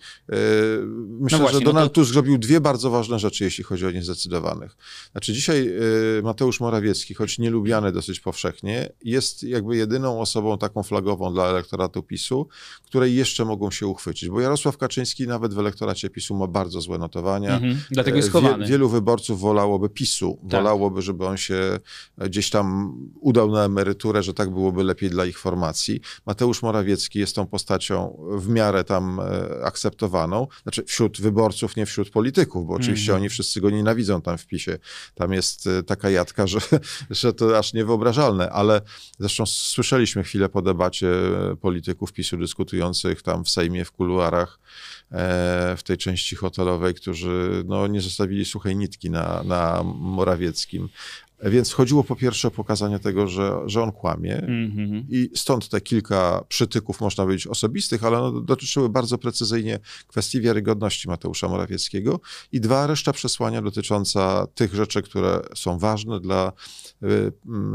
myślę, 1.09 1.38
no 1.38 1.44
właśnie, 1.44 1.59
że 1.59 1.64
no 1.64 1.72
Donald 1.72 1.85
no 1.85 1.88
to... 1.88 1.94
Tusk 1.94 2.12
zrobił 2.12 2.38
dwie 2.38 2.61
bardzo 2.61 2.90
ważne 2.90 3.18
rzeczy, 3.18 3.44
jeśli 3.44 3.64
chodzi 3.64 3.87
o 3.87 3.90
niezdecydowanych. 3.90 4.77
Znaczy 5.12 5.33
dzisiaj 5.33 5.64
yy, 5.64 6.20
Mateusz 6.25 6.61
Morawiecki, 6.61 7.14
choć 7.14 7.38
nielubiany 7.38 7.92
dosyć 7.92 8.20
powszechnie, 8.20 8.88
jest 9.05 9.42
jakby 9.42 9.77
jedyną 9.77 10.20
osobą 10.20 10.59
taką 10.59 10.83
flagową 10.83 11.33
dla 11.33 11.44
elektoratu 11.44 12.03
PiSu, 12.03 12.49
której 12.85 13.14
jeszcze 13.14 13.44
mogą 13.44 13.70
się 13.70 13.87
uchwycić, 13.87 14.29
bo 14.29 14.40
Jarosław 14.40 14.77
Kaczyński 14.77 15.27
nawet 15.27 15.55
w 15.55 15.59
elektoracie 15.59 16.11
PiSu 16.11 16.35
ma 16.35 16.46
bardzo 16.46 16.81
złe 16.81 16.99
notowania. 16.99 17.55
Mhm, 17.55 17.81
dlatego 17.90 18.16
jest 18.16 18.33
chowany. 18.33 18.64
Wie, 18.64 18.70
wielu 18.70 18.88
wyborców 18.88 19.40
wolałoby 19.40 19.88
PiSu, 19.88 20.38
tak. 20.42 20.51
wolałoby, 20.51 21.03
żeby 21.03 21.27
on 21.27 21.37
się 21.37 21.79
gdzieś 22.18 22.51
tam 22.51 22.96
udał 23.20 23.51
na 23.51 23.64
emeryturę, 23.64 24.22
że 24.22 24.35
tak 24.35 24.51
byłoby 24.51 24.85
lepiej 24.85 25.11
dla 25.11 25.27
ich 25.27 25.38
formacji. 25.38 26.01
Mateusz 26.27 26.62
Morawiecki 26.62 27.18
jest 27.18 27.26
tą 27.33 27.47
postacią 27.47 28.19
w 28.39 28.49
miarę 28.49 28.85
tam 28.85 29.21
e, 29.21 29.65
akceptowaną, 29.65 30.47
znaczy 30.62 30.85
wśród 30.85 31.21
wyborców, 31.21 31.77
nie 31.77 31.87
wśród 31.87 32.11
polityków, 32.11 32.67
bo 32.67 32.75
oczywiście 32.75 33.12
mm. 33.12 33.23
oni 33.23 33.29
wszyscy 33.29 33.61
go 33.61 33.71
nienawidzą 33.71 34.23
tam 34.23 34.39
w 34.39 34.47
PiSie. 34.47 34.79
Tam 35.15 35.33
jest 35.33 35.67
e, 35.67 35.83
taka 35.83 36.11
jadka, 36.11 36.47
że, 36.47 36.59
że 37.11 37.33
to 37.33 37.59
aż 37.59 37.73
niewyobrażalne, 37.73 38.51
ale 38.51 38.81
zresztą 39.19 39.47
słyszeliśmy 39.47 40.23
chwilę 40.23 40.49
po 40.49 40.62
debacie 40.62 41.09
polityków 41.61 42.12
PiSu 42.12 42.37
dyskutujących 42.37 43.23
tam 43.23 43.45
w 43.45 43.51
Sejmie, 43.51 43.85
w 43.85 43.93
kuluarach, 43.93 44.59
e, 45.12 45.75
w 45.77 45.83
tej 45.83 45.97
części 45.97 46.37
hotelowej, 46.37 46.95
którzy 46.95 47.65
no, 47.67 47.87
nie 47.87 48.01
zostawili 48.01 48.45
suchej 48.45 48.77
nitki 48.77 49.11
na, 49.11 49.43
na 49.43 49.83
Morawieckim. 49.85 50.89
Więc 51.42 51.72
chodziło 51.72 52.05
po 52.05 52.16
pierwsze 52.16 52.49
o 52.49 52.51
pokazanie 52.51 52.99
tego, 52.99 53.27
że, 53.27 53.53
że 53.66 53.83
on 53.83 53.92
kłamie 53.92 54.37
mm 54.37 54.70
-hmm. 54.70 55.05
i 55.09 55.31
stąd 55.35 55.68
te 55.68 55.81
kilka 55.81 56.44
przytyków, 56.49 57.01
można 57.01 57.25
powiedzieć, 57.25 57.46
osobistych, 57.46 58.05
ale 58.05 58.18
one 58.18 58.44
dotyczyły 58.44 58.88
bardzo 58.88 59.18
precyzyjnie 59.18 59.79
kwestii 60.07 60.40
wiarygodności 60.40 61.09
Mateusza 61.09 61.49
Morawieckiego 61.49 62.20
i 62.53 62.61
dwa, 62.61 62.87
reszta 62.87 63.12
przesłania 63.12 63.62
dotycząca 63.62 64.46
tych 64.55 64.75
rzeczy, 64.75 65.03
które 65.03 65.40
są 65.55 65.79
ważne 65.79 66.20
dla 66.20 66.53
y, 67.03 67.33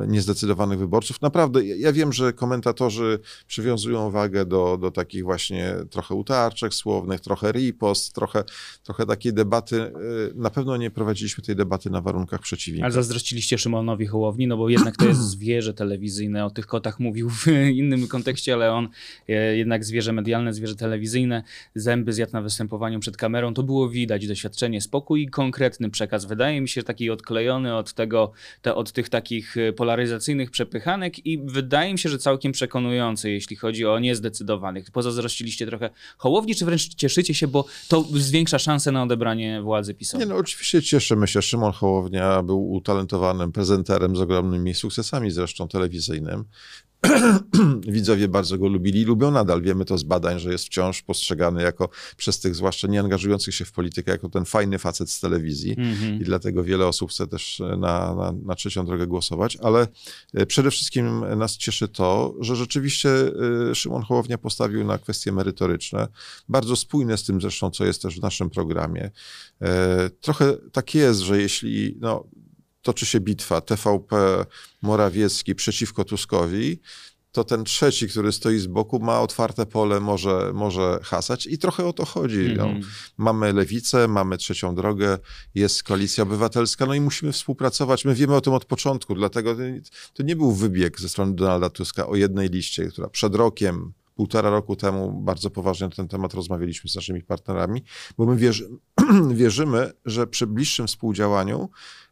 niezdecydowanych 0.07 0.79
wyborców. 0.79 1.21
Naprawdę, 1.21 1.65
ja 1.65 1.93
wiem, 1.93 2.13
że 2.13 2.33
komentatorzy 2.33 3.19
przywiązują 3.47 4.11
wagę 4.11 4.45
do, 4.45 4.77
do 4.81 4.91
takich 4.91 5.23
właśnie 5.23 5.75
trochę 5.89 6.15
utarczek 6.15 6.73
słownych, 6.73 7.21
trochę 7.21 7.51
ripost, 7.51 8.13
trochę, 8.13 8.43
trochę 8.83 9.05
takiej 9.05 9.33
debaty. 9.33 9.75
Y, 9.75 9.91
na 10.35 10.49
pewno 10.49 10.77
nie 10.77 10.91
prowadziliśmy 10.91 11.43
tej 11.43 11.55
debaty 11.55 11.89
na 11.89 12.01
warunkach 12.01 12.41
przeciwnika. 12.41 12.85
Ale 12.85 12.93
zazdrościliście 12.93 13.50
oczywiście 13.51 13.63
Szymonowi 13.63 14.07
Hołowni, 14.07 14.47
no 14.47 14.57
bo 14.57 14.69
jednak 14.69 14.97
to 14.97 15.05
jest 15.05 15.21
zwierzę 15.21 15.73
telewizyjne. 15.73 16.45
O 16.45 16.49
tych 16.49 16.67
kotach 16.67 16.99
mówił 16.99 17.29
w 17.29 17.47
innym 17.73 18.07
kontekście, 18.07 18.53
ale 18.53 18.73
on 18.73 18.89
e, 19.29 19.57
jednak 19.57 19.85
zwierzę 19.85 20.13
medialne, 20.13 20.53
zwierzę 20.53 20.75
telewizyjne, 20.75 21.43
zęby 21.75 22.13
zjadł 22.13 22.33
na 22.33 22.41
występowaniu 22.41 22.99
przed 22.99 23.17
kamerą. 23.17 23.53
To 23.53 23.63
było 23.63 23.89
widać, 23.89 24.27
doświadczenie, 24.27 24.81
spokój 24.81 25.21
i 25.21 25.29
konkretny 25.29 25.89
przekaz. 25.89 26.25
Wydaje 26.25 26.61
mi 26.61 26.69
się 26.69 26.83
taki 26.83 27.09
odklejony 27.09 27.75
od 27.75 27.93
tego, 27.93 28.31
te, 28.61 28.75
od 28.75 28.91
tych 28.91 29.09
takich 29.09 29.57
e, 29.57 29.73
polaryzacyjnych 29.73 30.51
przepychanek 30.51 31.25
i 31.25 31.37
wydaje 31.37 31.93
mi 31.93 31.99
się, 31.99 32.09
że 32.09 32.17
całkiem 32.17 32.51
przekonujący, 32.51 33.31
jeśli 33.31 33.55
chodzi 33.55 33.85
o 33.85 33.99
niezdecydowanych. 33.99 34.91
Pozazdrościliście 34.91 35.65
trochę 35.65 35.89
Hołowni, 36.17 36.55
czy 36.55 36.65
wręcz 36.65 36.95
cieszycie 36.95 37.33
się, 37.33 37.47
bo 37.47 37.65
to 37.87 38.01
zwiększa 38.13 38.59
szanse 38.59 38.91
na 38.91 39.03
odebranie 39.03 39.61
władzy 39.61 39.93
PiSowi? 39.93 40.23
Nie, 40.23 40.29
no 40.29 40.35
oczywiście 40.35 40.81
cieszymy 40.81 41.27
się. 41.27 41.41
Szymon 41.41 41.71
Hołownia 41.71 42.43
był 42.43 42.71
utalentowany 42.71 43.40
prezenterem 43.47 44.15
z 44.15 44.21
ogromnymi 44.21 44.73
sukcesami, 44.73 45.31
zresztą 45.31 45.67
telewizyjnym. 45.67 46.45
Widzowie 47.87 48.27
bardzo 48.27 48.57
go 48.57 48.67
lubili 48.67 49.01
i 49.01 49.05
lubią 49.05 49.31
nadal. 49.31 49.61
Wiemy 49.61 49.85
to 49.85 49.97
z 49.97 50.03
badań, 50.03 50.39
że 50.39 50.51
jest 50.51 50.65
wciąż 50.65 51.01
postrzegany 51.01 51.63
jako 51.63 51.89
przez 52.17 52.39
tych, 52.39 52.55
zwłaszcza 52.55 52.87
nie 52.87 52.99
angażujących 52.99 53.55
się 53.55 53.65
w 53.65 53.71
politykę, 53.71 54.11
jako 54.11 54.29
ten 54.29 54.45
fajny 54.45 54.79
facet 54.79 55.09
z 55.09 55.19
telewizji 55.19 55.75
mm 55.77 55.95
-hmm. 55.95 56.21
i 56.21 56.23
dlatego 56.23 56.63
wiele 56.63 56.87
osób 56.87 57.09
chce 57.09 57.27
też 57.27 57.59
na, 57.59 58.15
na, 58.15 58.33
na, 58.45 58.55
trzecią 58.55 58.85
drogę 58.85 59.07
głosować, 59.07 59.57
ale 59.61 59.87
e, 60.33 60.45
przede 60.45 60.71
wszystkim 60.71 61.37
nas 61.37 61.57
cieszy 61.57 61.87
to, 61.87 62.35
że 62.39 62.55
rzeczywiście 62.55 63.09
e, 63.71 63.75
Szymon 63.75 64.01
Hołownia 64.01 64.37
postawił 64.37 64.83
na 64.83 64.97
kwestie 64.97 65.31
merytoryczne, 65.31 66.07
bardzo 66.49 66.75
spójne 66.75 67.17
z 67.17 67.23
tym 67.23 67.41
zresztą, 67.41 67.69
co 67.69 67.85
jest 67.85 68.01
też 68.01 68.19
w 68.19 68.21
naszym 68.21 68.49
programie. 68.49 69.11
E, 69.61 70.09
trochę 70.09 70.57
tak 70.71 70.95
jest, 70.95 71.19
że 71.19 71.41
jeśli 71.41 71.97
no, 71.99 72.23
toczy 72.81 73.05
się 73.05 73.19
bitwa 73.19 73.61
TVP 73.61 74.45
Morawiecki 74.81 75.55
przeciwko 75.55 76.05
Tuskowi, 76.05 76.79
to 77.31 77.43
ten 77.43 77.63
trzeci, 77.63 78.07
który 78.07 78.31
stoi 78.31 78.59
z 78.59 78.67
boku, 78.67 78.99
ma 78.99 79.21
otwarte 79.21 79.65
pole, 79.65 79.99
może, 79.99 80.51
może 80.53 80.99
hasać 81.03 81.47
i 81.47 81.57
trochę 81.57 81.85
o 81.85 81.93
to 81.93 82.05
chodzi. 82.05 82.39
Mm 82.39 82.53
-hmm. 82.53 82.57
no. 82.57 82.63
Mhm. 82.63 82.85
Mamy 83.17 83.53
lewicę, 83.53 84.07
mamy 84.07 84.37
trzecią 84.37 84.75
drogę, 84.75 85.17
jest 85.55 85.83
koalicja 85.83 86.23
obywatelska, 86.23 86.85
no 86.85 86.93
i 86.93 87.01
musimy 87.01 87.31
współpracować. 87.31 88.05
My 88.05 88.15
wiemy 88.15 88.35
o 88.35 88.41
tym 88.41 88.53
od 88.53 88.65
początku, 88.65 89.15
dlatego 89.15 89.55
to 90.13 90.23
nie 90.23 90.35
był 90.35 90.51
wybieg 90.51 90.99
ze 90.99 91.09
strony 91.09 91.35
Donalda 91.35 91.69
Tuska 91.69 92.07
o 92.07 92.15
jednej 92.15 92.49
liście, 92.49 92.85
która 92.85 93.09
przed 93.09 93.35
rokiem 93.35 93.93
półtora 94.15 94.49
roku 94.49 94.75
temu 94.75 95.21
bardzo 95.21 95.49
poważnie 95.49 95.87
na 95.87 95.95
ten 95.95 96.07
temat 96.07 96.33
rozmawialiśmy 96.33 96.89
z 96.89 96.95
naszymi 96.95 97.23
partnerami, 97.23 97.83
bo 98.17 98.25
my 98.25 98.37
wierzy, 98.37 98.69
wierzymy, 99.33 99.91
że 100.05 100.27
przy 100.27 100.47
bliższym 100.47 100.87
współdziałaniu 100.87 101.69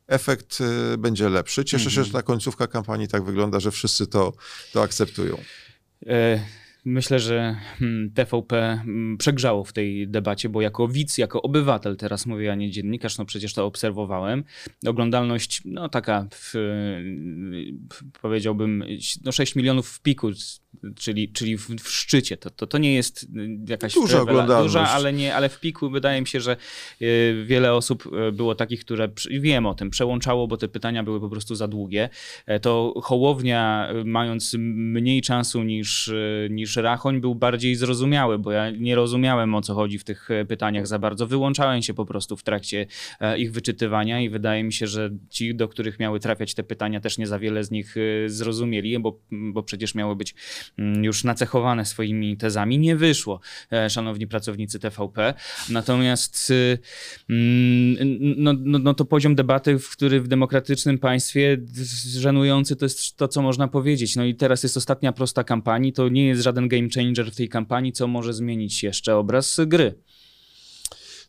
efekt 0.10 0.58
y, 0.94 0.98
będzie 0.98 1.30
lepszy. 1.30 1.66
Cieszę 1.66 1.84
się, 1.84 1.90
że 1.90 2.02
mhm. 2.02 2.14
ta 2.14 2.22
końcówka 2.22 2.68
kampanii 2.68 3.08
tak 3.08 3.24
wygląda, 3.24 3.60
że 3.60 3.72
wszyscy 3.72 4.08
to, 4.08 4.34
to 4.74 4.82
akceptują. 4.82 5.38
E 6.08 6.40
Myślę, 6.86 7.20
że 7.20 7.56
hmm, 7.80 8.12
TVP 8.12 8.80
hmm, 8.86 9.18
przegrzało 9.18 9.64
w 9.64 9.74
tej 9.74 10.08
debacie, 10.08 10.50
bo 10.50 10.62
jako 10.62 10.88
widz, 10.88 11.18
jako 11.18 11.42
obywatel, 11.42 11.98
teraz 11.98 12.26
mówię, 12.26 12.52
a 12.52 12.56
nie 12.56 12.72
dziennikarz, 12.72 13.18
no 13.18 13.26
przecież 13.26 13.54
to 13.54 13.66
obserwowałem. 13.66 14.44
Oglądalność, 14.86 15.62
no 15.66 15.90
taka, 15.90 16.28
w, 16.32 16.54
powiedziałbym, 18.22 18.84
no 19.24 19.32
6 19.32 19.56
milionów 19.56 19.90
w 19.90 20.02
piku, 20.02 20.32
czyli, 20.96 21.30
czyli 21.30 21.58
w, 21.58 21.70
w 21.70 21.90
szczycie. 21.90 22.38
To, 22.38 22.50
to, 22.50 22.68
to 22.68 22.78
nie 22.78 22.94
jest 22.94 23.28
jakaś 23.68 23.94
duża, 23.94 24.26
duża 24.62 24.88
ale, 24.88 25.14
nie, 25.14 25.36
ale 25.36 25.50
w 25.50 25.60
piku 25.60 25.90
wydaje 25.90 26.22
mi 26.22 26.28
się, 26.28 26.42
że 26.42 26.58
y, 27.02 27.44
wiele 27.48 27.74
osób 27.74 28.06
y, 28.28 28.32
było 28.32 28.56
takich, 28.56 28.80
które, 28.80 29.10
wiem 29.30 29.66
o 29.66 29.76
tym, 29.76 29.90
przełączało, 29.90 30.48
bo 30.48 30.58
te 30.58 30.68
pytania 30.68 31.04
były 31.04 31.20
po 31.20 31.30
prostu 31.30 31.56
za 31.56 31.68
długie. 31.68 32.10
E, 32.46 32.60
to 32.60 32.94
Hołownia, 33.04 33.90
y, 34.02 34.06
mając 34.06 34.56
mniej 34.60 35.22
czasu 35.22 35.64
niż, 35.64 36.12
niż 36.50 36.76
Rachoń 36.76 37.22
był 37.22 37.36
bardziej 37.36 37.76
zrozumiały, 37.76 38.40
bo 38.40 38.52
ja 38.52 38.70
nie 38.70 38.96
rozumiałem 38.96 39.56
o 39.56 39.62
co 39.62 39.74
chodzi 39.74 40.00
w 40.00 40.04
tych 40.04 40.32
e, 40.32 40.46
pytaniach 40.46 40.88
za 40.88 41.00
bardzo. 41.00 41.28
Wyłączałem 41.28 41.82
się 41.82 41.94
po 41.94 42.06
prostu 42.06 42.38
w 42.38 42.44
trakcie 42.44 42.86
e, 43.20 43.40
ich 43.40 43.52
wyczytywania 43.52 44.22
i 44.22 44.30
wydaje 44.30 44.64
mi 44.64 44.74
się, 44.74 44.88
że 44.88 45.10
ci, 45.30 45.56
do 45.56 45.68
których 45.68 46.00
miały 46.00 46.20
trafiać 46.20 46.54
te 46.54 46.64
pytania, 46.64 47.00
też 47.00 47.18
nie 47.18 47.28
za 47.28 47.40
wiele 47.40 47.64
z 47.64 47.72
nich 47.72 47.96
zrozumieli, 48.26 49.00
bo, 49.00 49.20
bo 49.32 49.64
przecież 49.64 49.96
miały 49.96 50.16
być 50.16 50.36
już 50.78 51.24
nacechowane 51.24 51.86
swoimi 51.86 52.38
tezami. 52.38 52.80
Nie 52.80 52.96
wyszło, 52.96 53.40
szanowni 53.90 54.28
pracownicy 54.28 54.80
TVP. 54.80 55.34
Natomiast 55.70 56.54
mm, 57.30 57.98
no, 58.38 58.54
no, 58.60 58.80
no 58.80 58.94
to 58.94 59.06
poziom 59.06 59.36
debaty, 59.36 59.80
w 59.80 59.90
który 59.90 60.22
w 60.22 60.28
demokratycznym 60.28 61.00
państwie 61.00 61.58
żenujący 62.20 62.76
to 62.76 62.86
jest 62.86 63.18
to, 63.18 63.28
co 63.28 63.42
można 63.42 63.68
powiedzieć. 63.68 64.16
No 64.16 64.26
i 64.26 64.36
teraz 64.36 64.64
jest 64.64 64.78
ostatnia 64.78 65.12
prosta 65.12 65.44
kampanii, 65.44 65.94
to 65.94 66.10
nie 66.10 66.28
jest 66.28 66.42
żaden 66.42 66.68
game 66.68 66.90
changer 66.96 67.32
w 67.32 67.36
tej 67.36 67.50
kampanii, 67.50 67.92
co 67.92 68.08
może 68.08 68.34
zmienić 68.34 68.84
jeszcze 68.84 69.16
obraz 69.16 69.60
gry. 69.68 69.96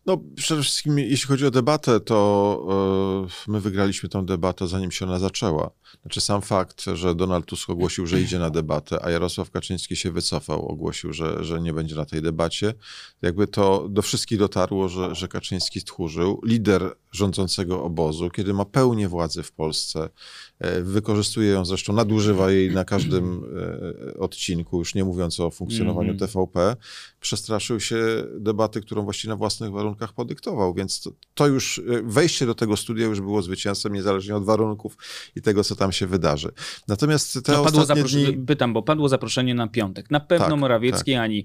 No, 0.07 0.19
przede 0.37 0.63
wszystkim, 0.63 0.99
jeśli 0.99 1.29
chodzi 1.29 1.47
o 1.47 1.51
debatę, 1.51 2.01
to 2.01 3.27
yy, 3.47 3.53
my 3.53 3.61
wygraliśmy 3.61 4.09
tę 4.09 4.27
debatę, 4.27 4.69
zanim 4.69 4.91
się 4.91 5.05
ona 5.05 5.19
zaczęła. 5.19 5.71
Znaczy, 6.03 6.21
sam 6.21 6.43
fakt, 6.43 6.85
że 6.95 7.15
Donald 7.15 7.47
Tusk 7.47 7.71
ogłosił, 7.71 8.07
że 8.07 8.21
idzie 8.21 8.39
na 8.39 8.51
debatę, 8.51 9.05
a 9.05 9.11
Jarosław 9.11 9.51
Kaczyński 9.51 9.97
się 9.97 10.11
wycofał, 10.11 10.67
ogłosił, 10.67 11.13
że, 11.13 11.45
że 11.45 11.61
nie 11.61 11.73
będzie 11.73 11.95
na 11.95 12.05
tej 12.05 12.23
debacie, 12.23 12.75
jakby 13.23 13.47
to 13.47 13.89
do 13.89 14.03
wszystkich 14.03 14.39
dotarło, 14.39 14.89
że, 14.89 15.15
że 15.15 15.29
Kaczyński 15.29 15.81
stchórzył. 15.81 16.41
Lider 16.45 16.97
rządzącego 17.13 17.85
obozu, 17.85 18.31
kiedy 18.31 18.55
ma 18.55 18.65
pełnię 18.65 19.09
władzy 19.09 19.43
w 19.43 19.53
Polsce, 19.53 20.09
e, 20.59 20.83
wykorzystuje 20.83 21.51
ją 21.51 21.65
zresztą, 21.65 21.93
nadużywa 21.93 22.51
jej 22.51 22.71
na 22.71 22.85
każdym 22.85 23.45
e, 24.15 24.19
odcinku, 24.19 24.79
już 24.79 24.95
nie 24.95 25.05
mówiąc 25.05 25.41
o 25.41 25.51
funkcjonowaniu 25.51 26.15
-hmm. 26.15 26.19
TVP, 26.19 26.77
przestraszył 27.21 27.81
się 27.81 27.97
debaty, 28.39 28.81
którą 28.81 29.03
właściwie 29.05 29.29
na 29.29 29.37
własnych 29.37 29.71
warunkach 29.71 30.13
podyktował, 30.13 30.75
więc 30.75 31.01
to, 31.01 31.11
to, 31.35 31.47
już 31.47 31.79
e, 31.79 31.83
wejście 32.03 32.47
do 32.47 32.55
tego 32.55 32.77
studia 32.77 33.07
już 33.07 33.21
było 33.21 33.43
zwycięstwem, 33.43 33.93
niezależnie 33.93 34.37
od 34.37 34.45
warunków 34.45 34.97
i 35.37 35.43
tego, 35.43 35.65
co 35.65 35.77
tam 35.77 35.93
się 35.93 36.07
wydarzy. 36.07 36.53
Natomiast 36.89 37.45
te 37.45 37.53
no, 37.53 37.65
padło 37.65 37.87
dni... 37.87 38.45
Pytam, 38.47 38.73
bo 38.73 38.83
padło 38.83 39.09
zaproszenie 39.09 39.55
na 39.55 39.69
piątek. 39.69 40.11
Na 40.11 40.21
pewno 40.21 40.49
tak, 40.49 40.59
Morawiecki 40.59 41.13
tak. 41.13 41.23
ani 41.23 41.45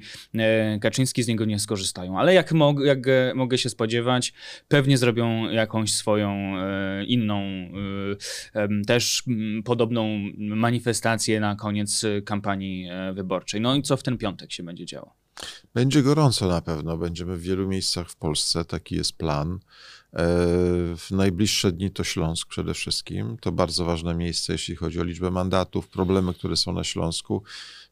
Kaczyński 0.82 1.24
z 1.24 1.28
niego 1.28 1.46
nie 1.46 1.60
skorzystają, 1.60 2.20
ale 2.20 2.34
jak, 2.34 2.52
mog, 2.52 2.80
jak 2.80 3.00
mogę 3.36 3.58
się 3.58 3.70
spodziewać, 3.70 4.34
pewnie 4.68 4.98
zrobią 4.98 5.55
jakąś 5.56 5.94
swoją 5.94 6.58
e, 6.58 7.06
inną, 7.06 7.42
e, 8.54 8.68
też 8.88 9.24
podobną 9.66 10.20
manifestację 10.38 11.40
na 11.40 11.56
koniec 11.56 12.06
kampanii 12.26 12.88
e, 12.90 13.14
wyborczej. 13.14 13.62
No 13.62 13.76
i 13.76 13.82
co 13.82 13.98
w 13.98 14.04
ten 14.04 14.18
piątek 14.18 14.52
się 14.52 14.64
będzie 14.64 14.86
działo? 14.86 15.14
Będzie 15.74 16.04
gorąco 16.04 16.48
na 16.48 16.62
pewno. 16.62 16.98
Będziemy 16.98 17.38
w 17.38 17.42
wielu 17.42 17.68
miejscach 17.68 18.10
w 18.10 18.16
Polsce. 18.16 18.66
Taki 18.66 18.96
jest 18.96 19.18
plan. 19.18 19.60
W 20.98 21.08
najbliższe 21.12 21.72
dni 21.72 21.92
to 21.92 22.04
Śląsk 22.04 22.48
przede 22.48 22.74
wszystkim. 22.74 23.38
To 23.42 23.52
bardzo 23.52 23.86
ważne 23.86 24.16
miejsce, 24.16 24.54
jeśli 24.54 24.76
chodzi 24.76 25.00
o 25.00 25.04
liczbę 25.04 25.32
mandatów, 25.32 25.90
problemy, 25.90 26.34
które 26.34 26.58
są 26.58 26.74
na 26.74 26.84
Śląsku. 26.84 27.44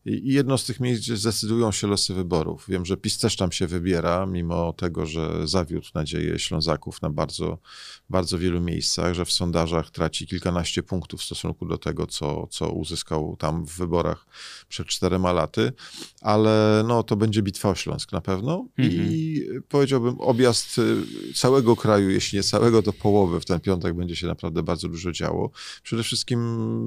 I 0.06 0.34
jedno 0.34 0.58
z 0.58 0.66
tych 0.66 0.80
miejsc, 0.80 1.02
gdzie 1.02 1.18
zdecydują 1.18 1.72
się 1.72 1.88
losy 1.88 2.14
wyborów. 2.14 2.66
Wiem, 2.68 2.86
że 2.86 2.98
PiS 2.98 3.18
też 3.18 3.36
tam 3.36 3.52
się 3.52 3.68
wybiera, 3.68 4.26
mimo 4.26 4.74
tego, 4.74 5.06
że 5.06 5.48
zawiódł 5.48 5.88
nadzieję 5.94 6.40
Ślązaków 6.40 7.02
na 7.02 7.10
bardzo, 7.10 7.58
bardzo 8.10 8.40
wielu 8.40 8.62
miejscach, 8.62 9.14
że 9.14 9.26
w 9.26 9.32
sondażach 9.32 9.92
traci 9.92 10.28
kilkanaście 10.28 10.84
punktów 10.84 11.22
w 11.22 11.24
stosunku 11.24 11.66
do 11.66 11.78
tego, 11.78 12.08
co, 12.08 12.48
co 12.48 12.70
uzyskał 12.70 13.36
tam 13.40 13.66
w 13.66 13.78
wyborach 13.78 14.26
przed 14.68 14.88
czterema 14.88 15.34
laty. 15.34 15.72
Ale 16.22 16.84
no, 16.88 17.04
to 17.04 17.16
będzie 17.16 17.42
bitwa 17.42 17.70
o 17.70 17.76
Śląsk 17.76 18.12
na 18.12 18.22
pewno. 18.22 18.68
Mhm. 18.78 19.08
I 19.12 19.42
powiedziałbym, 19.70 20.22
objazd 20.22 20.78
y, 20.78 21.34
całego 21.34 21.76
kraju, 21.76 22.10
jeśli 22.10 22.38
nie 22.38 22.44
całego, 22.44 22.82
to 22.82 22.94
połowy 22.94 23.40
w 23.40 23.46
ten 23.46 23.60
piątek 23.60 23.94
będzie 23.94 24.16
się 24.16 24.28
naprawdę 24.28 24.64
bardzo 24.64 24.90
dużo 24.90 25.12
działo. 25.12 25.52
Przede 25.84 26.04
wszystkim 26.04 26.40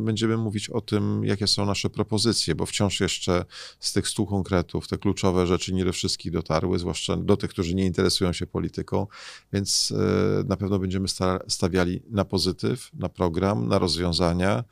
będziemy 0.05 0.37
mówić 0.37 0.71
o 0.71 0.81
tym, 0.81 1.25
jakie 1.25 1.47
są 1.47 1.67
nasze 1.67 1.91
propozycje, 1.91 2.55
bo 2.55 2.67
wciąż 2.67 3.01
jeszcze 3.07 3.45
z 3.81 3.93
tych 3.93 4.09
stu 4.09 4.27
konkretów. 4.27 4.89
Te 4.89 4.99
kluczowe 4.99 5.47
rzeczy 5.47 5.75
nie 5.75 5.85
do 5.85 5.93
wszystkich 5.93 6.33
dotarły, 6.33 6.79
zwłaszcza 6.79 7.17
do 7.17 7.37
tych, 7.37 7.51
którzy 7.51 7.75
nie 7.75 7.87
interesują 7.87 8.33
się 8.33 8.47
polityką, 8.47 9.07
więc 9.53 9.93
e, 9.97 10.45
na 10.45 10.57
pewno 10.57 10.79
będziemy 10.79 11.09
stawiali 11.49 12.03
na 12.11 12.25
pozytyw, 12.25 12.91
na 12.95 13.09
program, 13.09 13.69
na 13.69 13.79
rozwiązania, 13.79 14.65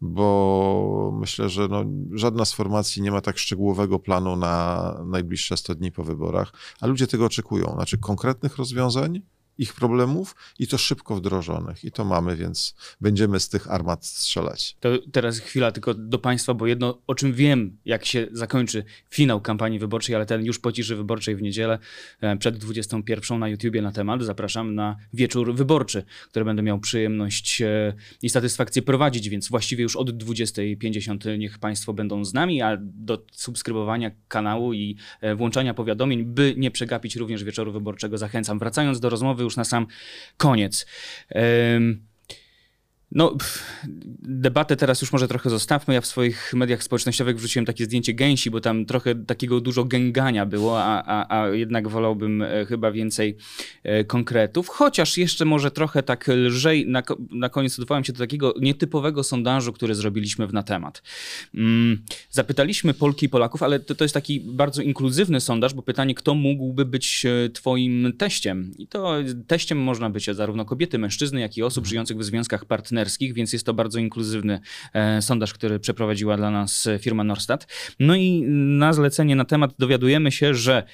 bo 0.00 1.16
myślę, 1.20 1.48
że 1.48 1.68
no, 1.68 1.84
żadna 2.12 2.44
z 2.44 2.52
formacji 2.52 3.02
nie 3.02 3.10
ma 3.10 3.20
tak 3.20 3.38
szczegółowego 3.38 3.98
planu 3.98 4.36
na 4.36 4.96
najbliższe 5.06 5.56
100 5.56 5.74
dni 5.74 5.92
po 5.92 6.04
wyborach, 6.04 6.52
a 6.80 6.86
ludzie 6.86 7.06
tego 7.06 7.24
oczekują, 7.24 7.72
znaczy 7.74 7.98
konkretnych 7.98 8.56
rozwiązań, 8.56 9.22
ich 9.58 9.74
problemów 9.74 10.36
i 10.58 10.66
to 10.66 10.78
szybko 10.78 11.16
wdrożonych. 11.16 11.84
I 11.84 11.92
to 11.92 12.04
mamy, 12.04 12.36
więc 12.36 12.74
będziemy 13.00 13.40
z 13.40 13.48
tych 13.48 13.70
armat 13.70 14.06
strzelać. 14.06 14.76
To 14.80 14.88
teraz 15.12 15.38
chwila 15.38 15.72
tylko 15.72 15.94
do 15.94 16.18
Państwa, 16.18 16.54
bo 16.54 16.66
jedno, 16.66 16.98
o 17.06 17.14
czym 17.14 17.32
wiem, 17.32 17.76
jak 17.84 18.04
się 18.04 18.28
zakończy 18.32 18.84
finał 19.10 19.40
kampanii 19.40 19.78
wyborczej, 19.78 20.14
ale 20.16 20.26
ten 20.26 20.44
już 20.44 20.58
po 20.58 20.72
ciszy 20.72 20.96
wyborczej 20.96 21.36
w 21.36 21.42
niedzielę 21.42 21.78
e, 22.20 22.36
przed 22.36 22.56
21 22.58 23.38
na 23.38 23.48
YouTubie 23.48 23.82
na 23.82 23.92
temat. 23.92 24.22
Zapraszam 24.22 24.74
na 24.74 24.96
wieczór 25.12 25.54
wyborczy, 25.54 26.04
który 26.28 26.44
będę 26.44 26.62
miał 26.62 26.78
przyjemność 26.78 27.62
e, 27.62 27.94
i 28.22 28.30
satysfakcję 28.30 28.82
prowadzić, 28.82 29.28
więc 29.28 29.48
właściwie 29.48 29.82
już 29.82 29.96
od 29.96 30.10
20.50 30.10 31.38
niech 31.38 31.58
Państwo 31.58 31.92
będą 31.92 32.24
z 32.24 32.34
nami, 32.34 32.62
a 32.62 32.78
do 32.80 33.24
subskrybowania 33.32 34.10
kanału 34.28 34.72
i 34.72 34.96
e, 35.20 35.34
włączania 35.34 35.74
powiadomień, 35.74 36.24
by 36.24 36.54
nie 36.56 36.70
przegapić 36.70 37.16
również 37.16 37.44
wieczoru 37.44 37.72
wyborczego 37.72 38.18
zachęcam. 38.18 38.58
Wracając 38.58 39.00
do 39.00 39.08
rozmowy 39.08 39.41
już 39.42 39.56
na 39.56 39.64
sam 39.64 39.86
koniec. 40.36 40.86
No, 43.14 43.36
debatę 44.22 44.76
teraz 44.76 45.00
już 45.00 45.12
może 45.12 45.28
trochę 45.28 45.50
zostawmy. 45.50 45.94
Ja 45.94 46.00
w 46.00 46.06
swoich 46.06 46.54
mediach 46.54 46.82
społecznościowych 46.82 47.36
wrzuciłem 47.36 47.66
takie 47.66 47.84
zdjęcie 47.84 48.14
gęsi, 48.14 48.50
bo 48.50 48.60
tam 48.60 48.86
trochę 48.86 49.14
takiego 49.14 49.60
dużo 49.60 49.84
gęgania 49.84 50.46
było, 50.46 50.82
a, 50.82 51.02
a, 51.06 51.40
a 51.40 51.48
jednak 51.48 51.88
wolałbym 51.88 52.42
e, 52.42 52.66
chyba 52.66 52.92
więcej 52.92 53.36
e, 53.82 54.04
konkretów. 54.04 54.68
Chociaż 54.68 55.18
jeszcze 55.18 55.44
może 55.44 55.70
trochę 55.70 56.02
tak 56.02 56.28
lżej, 56.28 56.86
na, 56.86 57.02
na 57.30 57.48
koniec 57.48 57.78
odwołałem 57.78 58.04
się 58.04 58.12
do 58.12 58.18
takiego 58.18 58.54
nietypowego 58.60 59.22
sondażu, 59.22 59.72
który 59.72 59.94
zrobiliśmy 59.94 60.46
w 60.46 60.52
na 60.52 60.62
temat. 60.62 61.02
Mm, 61.54 62.02
zapytaliśmy 62.30 62.94
Polki 62.94 63.26
i 63.26 63.28
Polaków, 63.28 63.62
ale 63.62 63.80
to, 63.80 63.94
to 63.94 64.04
jest 64.04 64.14
taki 64.14 64.40
bardzo 64.40 64.82
inkluzywny 64.82 65.40
sondaż, 65.40 65.74
bo 65.74 65.82
pytanie, 65.82 66.14
kto 66.14 66.34
mógłby 66.34 66.84
być 66.84 67.26
e, 67.26 67.50
twoim 67.50 68.12
teściem? 68.18 68.72
I 68.78 68.86
to 68.86 69.14
teściem 69.46 69.78
można 69.78 70.10
być 70.10 70.26
zarówno 70.32 70.64
kobiety, 70.64 70.98
mężczyzny, 70.98 71.40
jak 71.40 71.56
i 71.56 71.62
osób 71.62 71.86
żyjących 71.86 72.18
w 72.18 72.24
związkach 72.24 72.64
partnerskich 72.64 73.01
partnerskich, 73.02 73.34
więc 73.34 73.52
jest 73.52 73.66
to 73.66 73.74
bardzo 73.74 73.98
inkluzywny 73.98 74.60
e, 74.94 75.22
sondaż, 75.22 75.52
który 75.52 75.80
przeprowadziła 75.80 76.36
dla 76.36 76.50
nas 76.50 76.88
firma 77.00 77.24
Norstat. 77.24 77.66
No 78.00 78.16
i 78.16 78.42
na 78.78 78.92
zlecenie 78.92 79.36
na 79.36 79.44
temat 79.44 79.74
dowiadujemy 79.78 80.32
się, 80.32 80.54
że 80.54 80.84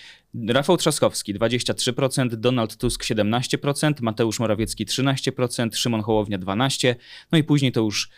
Rafał 0.48 0.76
Trzaskowski 0.76 1.34
23%, 1.34 2.28
Donald 2.28 2.76
Tusk 2.76 3.04
17%, 3.04 3.92
Mateusz 4.02 4.40
Morawiecki 4.40 4.86
13%, 4.86 5.76
Szymon 5.76 6.02
Hołownia 6.02 6.38
12%, 6.38 6.94
no 7.32 7.38
i 7.38 7.44
później 7.44 7.72
to 7.72 7.80
już 7.80 8.08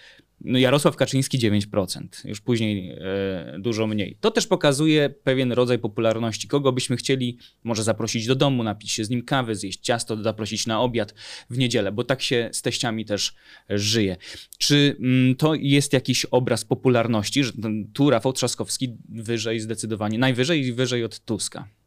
no 0.41 0.59
Jarosław 0.59 0.97
Kaczyński 0.97 1.39
9%, 1.39 2.07
już 2.25 2.41
później 2.41 2.91
e, 2.91 3.57
dużo 3.59 3.87
mniej. 3.87 4.17
To 4.21 4.31
też 4.31 4.47
pokazuje 4.47 5.11
pewien 5.11 5.53
rodzaj 5.53 5.79
popularności. 5.79 6.49
Kogo 6.49 6.73
byśmy 6.73 6.97
chcieli 6.97 7.39
może 7.65 7.83
zaprosić 7.83 8.27
do 8.27 8.35
domu, 8.35 8.63
napić 8.63 8.91
się 8.91 9.05
z 9.05 9.11
nim 9.11 9.25
kawy, 9.25 9.55
zjeść 9.55 9.81
ciasto, 9.81 10.23
zaprosić 10.23 10.67
na 10.67 10.81
obiad 10.81 11.15
w 11.51 11.59
niedzielę, 11.59 11.93
bo 11.93 12.05
tak 12.05 12.23
się 12.23 12.51
z 12.53 12.63
teściami 12.63 13.05
też 13.05 13.35
żyje. 13.69 14.17
Czy 14.59 14.97
mm, 15.01 15.37
to 15.37 15.55
jest 15.55 15.93
jakiś 15.93 16.25
obraz 16.25 16.65
popularności, 16.65 17.45
że 17.45 17.53
tu 17.93 18.11
Rafał 18.11 18.33
Trzaskowski 18.33 18.97
wyżej 19.09 19.61
zdecydowanie, 19.61 20.19
najwyżej 20.19 20.67
i 20.67 20.73
wyżej 20.73 21.05
od 21.05 21.21
Tuska? 21.21 21.80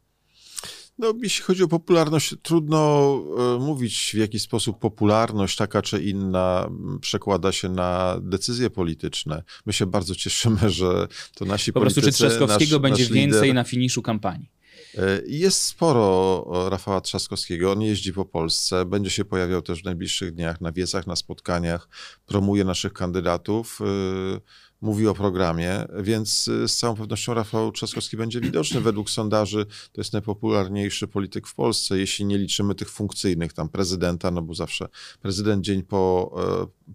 No, 0.98 1.14
jeśli 1.24 1.44
chodzi 1.44 1.64
o 1.64 1.68
popularność, 1.68 2.36
trudno 2.42 3.14
e, 3.56 3.60
mówić, 3.60 4.12
w 4.14 4.18
jaki 4.18 4.40
sposób 4.40 4.80
popularność 4.80 5.58
taka 5.58 5.82
czy 5.82 6.04
inna 6.04 6.70
przekłada 7.02 7.52
się 7.52 7.70
na 7.70 8.20
decyzje 8.22 8.70
polityczne. 8.70 9.44
My 9.66 9.74
się 9.74 9.86
bardzo 9.86 10.16
cieszymy, 10.16 10.70
że 10.70 11.08
to 11.36 11.46
nasi 11.46 11.74
po 11.74 11.80
politycy... 11.80 12.02
Po 12.02 12.08
prostu 12.08 12.24
czy 12.24 12.30
Trzaskowskiego 12.30 12.76
nasz, 12.76 12.82
będzie 12.82 13.04
nasz 13.04 13.12
więcej 13.12 13.42
lider, 13.42 13.56
na 13.56 13.64
finiszu 13.64 14.02
kampanii? 14.02 14.50
E, 14.98 15.22
jest 15.28 15.62
sporo 15.62 16.46
Rafała 16.70 17.02
Trzaskowskiego. 17.02 17.72
On 17.72 17.82
jeździ 17.82 18.14
po 18.14 18.26
Polsce, 18.26 18.86
będzie 18.86 19.10
się 19.10 19.26
pojawiał 19.26 19.62
też 19.62 19.82
w 19.82 19.86
najbliższych 19.86 20.32
dniach 20.32 20.62
na 20.62 20.72
wiecach, 20.72 21.08
na 21.08 21.16
spotkaniach, 21.16 21.88
promuje 22.26 22.64
naszych 22.64 22.94
kandydatów. 22.94 23.80
Mówi 24.84 25.08
o 25.08 25.14
programie, 25.14 25.86
więc 26.00 26.48
y, 26.48 26.68
z 26.68 26.78
całą 26.78 26.96
pewnością 26.96 27.34
Rafał 27.34 27.72
Trzaskowski 27.72 28.18
będzie 28.18 28.42
widoczny. 28.42 28.82
Według 28.82 29.10
sondaży 29.10 29.66
to 29.66 30.02
jest 30.02 30.14
najpopularniejszy 30.14 31.08
polityk 31.08 31.48
w 31.48 31.56
Polsce, 31.56 31.98
jeśli 31.98 32.26
nie 32.26 32.38
liczymy 32.38 32.76
tych 32.76 32.90
funkcyjnych, 32.90 33.54
tam 33.54 33.70
prezydenta, 33.70 34.32
no 34.32 34.42
bo 34.42 34.54
zawsze 34.54 34.88
prezydent 35.22 35.66
dzień 35.66 35.84
po 35.84 36.34
e, 36.90 36.94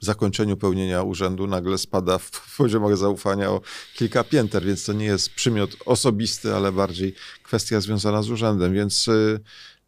zakończeniu 0.00 0.56
pełnienia 0.56 1.02
urzędu 1.02 1.46
nagle 1.46 1.78
spada 1.78 2.18
w 2.18 2.30
poziomach 2.58 2.96
zaufania 2.96 3.50
o 3.50 3.60
kilka 3.94 4.24
pięter, 4.24 4.64
więc 4.64 4.84
to 4.84 4.92
nie 4.92 5.06
jest 5.06 5.30
przymiot 5.30 5.76
osobisty, 5.86 6.54
ale 6.54 6.72
bardziej 6.72 7.14
kwestia 7.42 7.80
związana 7.80 8.22
z 8.22 8.30
urzędem, 8.30 8.74
więc 8.74 9.08
y, 9.08 9.40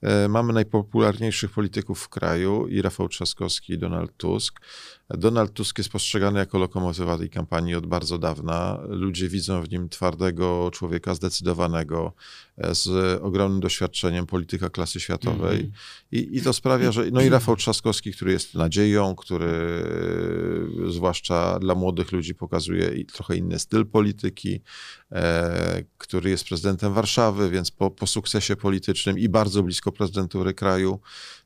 e, 0.02 0.28
mamy 0.28 0.52
najpopularniejszych 0.52 1.50
polityków 1.50 2.00
w 2.00 2.08
kraju 2.08 2.68
i 2.68 2.82
Rafał 2.82 3.08
Trzaskowski 3.08 3.72
i 3.72 3.78
Donald 3.78 4.16
Tusk. 4.16 4.60
Donald 5.10 5.52
Tusk 5.52 5.78
jest 5.78 5.90
postrzegany 5.90 6.38
jako 6.38 6.58
lokomotywa 6.58 7.18
tej 7.18 7.30
kampanii 7.30 7.74
od 7.74 7.86
bardzo 7.86 8.18
dawna. 8.18 8.78
Ludzie 8.88 9.28
widzą 9.28 9.62
w 9.62 9.70
nim 9.70 9.88
twardego 9.88 10.70
człowieka, 10.72 11.14
zdecydowanego, 11.14 12.12
e, 12.58 12.74
z 12.74 12.88
ogromnym 13.22 13.60
doświadczeniem 13.60 14.26
polityka 14.26 14.70
klasy 14.70 15.00
światowej. 15.00 15.60
Mm. 15.60 15.72
I, 16.12 16.36
I, 16.36 16.42
to 16.42 16.52
sprawia, 16.52 16.92
że. 16.92 17.10
No 17.12 17.20
i 17.20 17.28
Rafał 17.28 17.56
Trzaskowski, 17.56 18.12
który 18.12 18.32
jest 18.32 18.54
nadzieją, 18.54 19.14
który 19.14 19.46
e, 20.88 20.92
zwłaszcza 20.92 21.58
dla 21.58 21.74
młodych 21.74 22.12
ludzi 22.12 22.34
pokazuje 22.34 23.04
trochę 23.04 23.36
inny 23.36 23.58
styl 23.58 23.86
polityki, 23.86 24.60
e, 25.12 25.84
który 25.98 26.30
jest 26.30 26.44
prezydentem 26.44 26.94
Warszawy, 26.94 27.50
więc 27.50 27.70
po, 27.70 27.90
po 27.90 28.06
sukcesie 28.06 28.56
politycznym 28.56 29.18
i 29.18 29.28
bardzo 29.28 29.62
blisko 29.62 29.92
prezydentury 29.92 30.54
kraju 30.54 31.00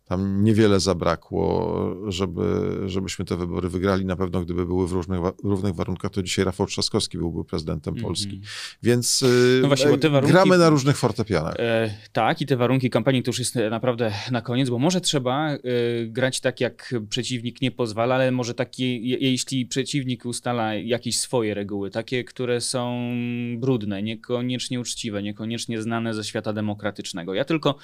tam 0.09 0.45
niewiele 0.45 0.81
zabrakło, 0.81 1.77
żeby, 2.09 2.43
żebyśmy 2.87 3.25
te 3.25 3.37
wybory 3.37 3.69
wygrali. 3.69 4.05
Na 4.05 4.17
pewno, 4.17 4.41
gdyby 4.41 4.67
były 4.67 4.89
w 4.89 4.93
różnych, 4.93 5.21
równych 5.45 5.75
warunkach, 5.75 6.11
to 6.11 6.23
dzisiaj 6.23 6.45
Rafał 6.45 6.67
Trzaskowski 6.67 7.19
byłby 7.19 7.45
prezydentem 7.45 7.95
mm 7.95 8.03
-hmm. 8.03 8.07
Polski. 8.07 8.41
Więc 8.83 9.25
no 9.63 9.69
właśnie, 9.69 9.99
te 9.99 10.11
warunki, 10.11 10.33
gramy 10.33 10.59
na 10.59 10.69
różnych 10.69 10.97
fortepianach. 10.97 11.55
E, 11.59 11.95
tak, 12.13 12.41
i 12.41 12.47
te 12.47 12.57
warunki 12.57 12.91
kampanii 12.91 13.23
to 13.23 13.29
już 13.29 13.39
jest 13.39 13.55
naprawdę 13.71 14.13
na 14.31 14.43
koniec, 14.43 14.71
bo 14.71 14.79
może 14.79 15.01
trzeba 15.01 15.51
e, 15.51 15.59
grać 16.07 16.41
tak, 16.41 16.61
jak 16.61 16.95
przeciwnik 17.09 17.61
nie 17.63 17.71
pozwala, 17.71 18.15
ale 18.15 18.33
może 18.33 18.55
taki, 18.55 19.09
jeśli 19.09 19.67
przeciwnik 19.67 20.25
ustala 20.25 20.75
jakieś 20.75 21.19
swoje 21.19 21.55
reguły, 21.55 21.91
takie, 21.91 22.25
które 22.25 22.61
są 22.61 23.11
brudne, 23.57 24.03
niekoniecznie 24.03 24.81
uczciwe, 24.81 25.23
niekoniecznie 25.23 25.83
znane 25.83 26.15
ze 26.15 26.25
świata 26.25 26.53
demokratycznego. 26.53 27.35
Ja 27.35 27.45
tylko 27.45 27.79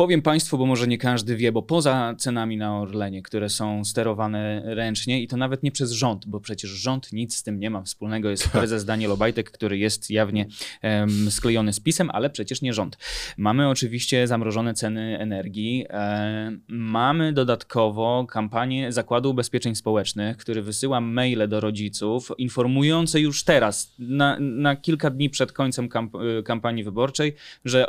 Powiem 0.00 0.22
Państwu, 0.22 0.58
bo 0.58 0.66
może 0.66 0.86
nie 0.86 0.98
każdy 0.98 1.36
wie, 1.36 1.52
bo 1.52 1.62
poza 1.62 2.14
cenami 2.18 2.56
na 2.56 2.80
Orlenie, 2.80 3.22
które 3.22 3.48
są 3.48 3.84
sterowane 3.84 4.62
ręcznie 4.64 5.22
i 5.22 5.28
to 5.28 5.36
nawet 5.36 5.62
nie 5.62 5.72
przez 5.72 5.90
rząd, 5.90 6.26
bo 6.26 6.40
przecież 6.40 6.70
rząd 6.70 7.12
nic 7.12 7.36
z 7.36 7.42
tym 7.42 7.60
nie 7.60 7.70
ma 7.70 7.82
wspólnego. 7.82 8.30
Jest 8.30 8.42
tak. 8.42 8.52
prezes 8.52 8.84
Daniel 8.84 9.12
Obajtek, 9.12 9.50
który 9.50 9.78
jest 9.78 10.10
jawnie 10.10 10.46
um, 10.82 11.30
sklejony 11.30 11.72
z 11.72 11.80
pisem, 11.80 12.10
ale 12.12 12.30
przecież 12.30 12.62
nie 12.62 12.72
rząd. 12.72 12.98
Mamy 13.36 13.68
oczywiście 13.68 14.26
zamrożone 14.26 14.74
ceny 14.74 15.18
energii. 15.18 15.86
E, 15.90 16.52
mamy 16.68 17.32
dodatkowo 17.32 18.26
kampanię 18.28 18.92
Zakładu 18.92 19.30
Ubezpieczeń 19.30 19.74
Społecznych, 19.74 20.36
który 20.36 20.62
wysyła 20.62 21.00
maile 21.00 21.48
do 21.48 21.60
rodziców 21.60 22.32
informujące 22.38 23.20
już 23.20 23.44
teraz, 23.44 23.94
na, 23.98 24.36
na 24.40 24.76
kilka 24.76 25.10
dni 25.10 25.30
przed 25.30 25.52
końcem 25.52 25.88
kamp 25.88 26.12
kampanii 26.44 26.84
wyborczej, 26.84 27.34
że 27.64 27.86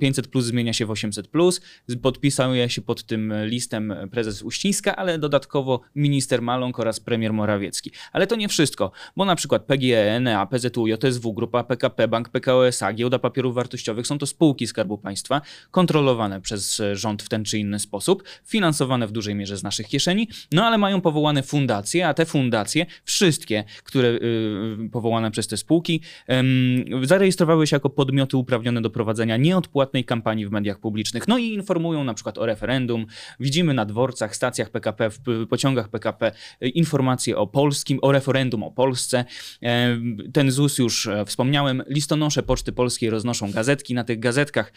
500 0.00 0.28
plus 0.28 0.44
zmienia 0.44 0.72
się 0.72 0.86
w 0.86 0.90
800 0.90 1.28
plus 1.28 1.51
Podpisał 2.02 2.52
się 2.68 2.82
pod 2.82 3.04
tym 3.04 3.34
listem 3.44 3.94
prezes 4.10 4.42
Uścińska, 4.42 4.96
ale 4.96 5.18
dodatkowo 5.18 5.80
minister 5.94 6.42
Maląg 6.42 6.78
oraz 6.78 7.00
premier 7.00 7.32
Morawiecki. 7.32 7.90
Ale 8.12 8.26
to 8.26 8.36
nie 8.36 8.48
wszystko, 8.48 8.92
bo 9.16 9.24
na 9.24 9.36
przykład 9.36 9.64
PGE, 9.64 10.16
ENEA, 10.16 10.46
PZU, 10.46 10.86
JSW, 10.86 11.32
Grupa 11.32 11.64
PKP, 11.64 12.08
Bank 12.08 12.28
PKO 12.28 12.66
SA, 12.66 12.92
Giełda 12.92 13.18
Papierów 13.18 13.54
Wartościowych 13.54 14.06
są 14.06 14.18
to 14.18 14.26
spółki 14.26 14.66
Skarbu 14.66 14.98
Państwa 14.98 15.40
kontrolowane 15.70 16.40
przez 16.40 16.82
rząd 16.92 17.22
w 17.22 17.28
ten 17.28 17.44
czy 17.44 17.58
inny 17.58 17.78
sposób, 17.78 18.22
finansowane 18.44 19.06
w 19.06 19.12
dużej 19.12 19.34
mierze 19.34 19.56
z 19.56 19.62
naszych 19.62 19.86
kieszeni, 19.86 20.28
no 20.52 20.64
ale 20.64 20.78
mają 20.78 21.00
powołane 21.00 21.42
fundacje, 21.42 22.08
a 22.08 22.14
te 22.14 22.26
fundacje, 22.26 22.86
wszystkie, 23.04 23.64
które 23.84 24.08
y, 24.08 24.88
powołane 24.92 25.30
przez 25.30 25.48
te 25.48 25.56
spółki, 25.56 26.00
y, 27.02 27.06
zarejestrowały 27.06 27.66
się 27.66 27.76
jako 27.76 27.90
podmioty 27.90 28.36
uprawnione 28.36 28.82
do 28.82 28.90
prowadzenia 28.90 29.36
nieodpłatnej 29.36 30.04
kampanii 30.04 30.46
w 30.46 30.50
mediach 30.50 30.78
publicznych. 30.78 31.28
No 31.28 31.38
i 31.38 31.41
informują 31.48 32.04
na 32.04 32.14
przykład 32.14 32.38
o 32.38 32.46
referendum. 32.46 33.06
Widzimy 33.40 33.74
na 33.74 33.84
dworcach, 33.84 34.36
stacjach 34.36 34.70
PKP, 34.70 35.10
w 35.10 35.46
pociągach 35.48 35.88
PKP 35.88 36.32
e, 36.60 36.68
informacje 36.68 37.36
o 37.36 37.46
polskim, 37.46 37.98
o 38.02 38.12
referendum 38.12 38.62
o 38.62 38.70
Polsce. 38.70 39.24
E, 39.62 39.98
ten 40.32 40.50
ZUS 40.50 40.78
już 40.78 41.06
e, 41.06 41.24
wspomniałem. 41.24 41.82
Listonosze 41.86 42.42
Poczty 42.42 42.72
Polskiej 42.72 43.10
roznoszą 43.10 43.52
gazetki. 43.52 43.94
Na 43.94 44.04
tych 44.04 44.20
gazetkach, 44.20 44.72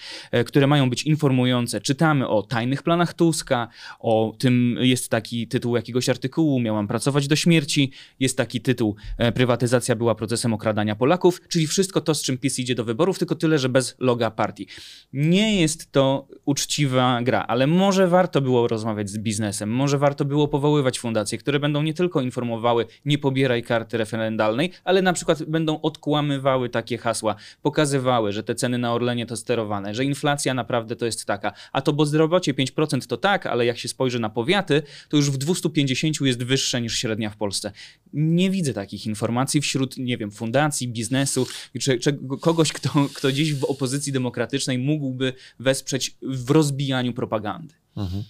które 0.46 0.68
mają 0.68 0.90
być 0.90 1.04
informujące, 1.04 1.82
czytamy 1.82 2.28
o 2.28 2.42
tajnych 2.44 2.84
planach 2.84 3.14
Tuska, 3.14 3.68
o 4.00 4.36
tym 4.40 4.78
jest 4.80 5.10
taki 5.10 5.48
tytuł 5.48 5.76
jakiegoś 5.76 6.10
artykułu, 6.10 6.60
miałam 6.60 6.88
pracować 6.88 7.28
do 7.28 7.36
śmierci, 7.36 7.92
jest 8.20 8.38
taki 8.38 8.62
tytuł, 8.62 8.96
prywatyzacja 9.34 9.96
była 9.96 10.16
procesem 10.16 10.54
okradania 10.54 10.96
Polaków, 10.96 11.42
czyli 11.50 11.68
wszystko 11.68 12.02
to, 12.02 12.16
z 12.16 12.24
czym 12.24 12.38
PiS 12.38 12.60
idzie 12.60 12.76
do 12.76 12.84
wyborów, 12.84 13.20
tylko 13.20 13.36
tyle, 13.36 13.60
że 13.60 13.70
bez 13.70 13.96
loga 14.00 14.32
partii. 14.32 14.68
Nie 15.14 15.62
jest 15.62 15.92
to 15.92 16.28
uczciwa 16.46 17.22
gra, 17.22 17.46
ale 17.48 17.68
może 17.68 18.08
warto 18.08 18.42
było 18.42 18.68
rozmawiać 18.68 19.10
z 19.10 19.18
biznesem, 19.18 19.70
może 19.70 19.98
warto 19.98 20.26
było 20.26 20.48
powoływać 20.48 21.00
fundacje, 21.00 21.38
które 21.38 21.60
będą 21.60 21.82
nie 21.82 21.94
tylko 21.94 22.22
informowały 22.22 22.86
nie 23.06 23.18
pobieraj 23.18 23.64
karty 23.64 23.98
referendalnej, 23.98 24.72
ale 24.84 25.02
na 25.02 25.14
przykład 25.14 25.44
będą 25.44 25.82
odkłamywały 25.82 26.70
takie 26.70 26.98
hasła, 26.98 27.36
pokazywały, 27.62 28.32
że 28.32 28.44
te 28.44 28.56
ceny 28.56 28.78
na 28.78 28.94
Orlenie 28.94 29.26
to 29.26 29.38
sterowane, 29.38 29.96
że 29.96 30.06
inflacja 30.06 30.54
naprawdę 30.54 30.96
to 30.96 31.06
jest 31.06 31.26
taka, 31.26 31.54
a 31.72 31.82
to 31.82 31.94
bezrobocie 31.94 32.54
5% 32.54 33.08
to 33.08 33.18
tak, 33.18 33.46
ale 33.46 33.66
jak 33.66 33.78
się 33.78 33.88
spojrzy 33.88 34.20
na 34.20 34.30
powiaty, 34.30 34.82
to 35.10 35.18
już 35.18 35.32
w 35.32 35.38
250 35.38 36.22
jest 36.22 36.44
wyższe 36.44 36.82
niż 36.82 37.00
średnia 37.00 37.30
w 37.30 37.38
Polsce. 37.38 37.72
Nie 38.14 38.52
widzę 38.52 38.74
takich 38.74 39.06
informacji 39.06 39.62
wśród, 39.62 39.98
nie 39.98 40.18
wiem, 40.18 40.32
fundacji, 40.32 40.88
biznesu, 40.88 41.48
czy, 41.80 42.00
czy 42.00 42.20
kogoś, 42.42 42.74
kto, 42.74 42.90
kto 43.16 43.32
dziś 43.32 43.54
w 43.54 43.64
opozycji 43.64 44.14
demokratycznej 44.14 44.78
mógłby 44.78 45.34
wesprzeć 45.60 46.16
w 46.36 46.52
rozbijaniu 46.52 47.14
propagandy. 47.14 47.85
Mhm. 47.96 48.24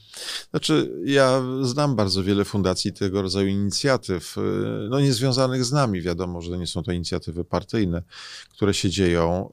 Znaczy, 0.49 0.91
ja 1.05 1.41
znam 1.61 1.95
bardzo 1.95 2.23
wiele 2.23 2.45
fundacji 2.45 2.93
tego 2.93 3.21
rodzaju 3.21 3.47
inicjatyw, 3.47 4.37
y, 4.37 4.41
no 4.89 4.99
niezwiązanych 4.99 5.65
z 5.65 5.71
nami. 5.71 6.01
Wiadomo, 6.01 6.41
że 6.41 6.57
nie 6.57 6.67
są 6.67 6.83
to 6.83 6.91
inicjatywy 6.91 7.45
partyjne, 7.45 8.03
które 8.49 8.73
się 8.73 8.89
dzieją. 8.89 9.51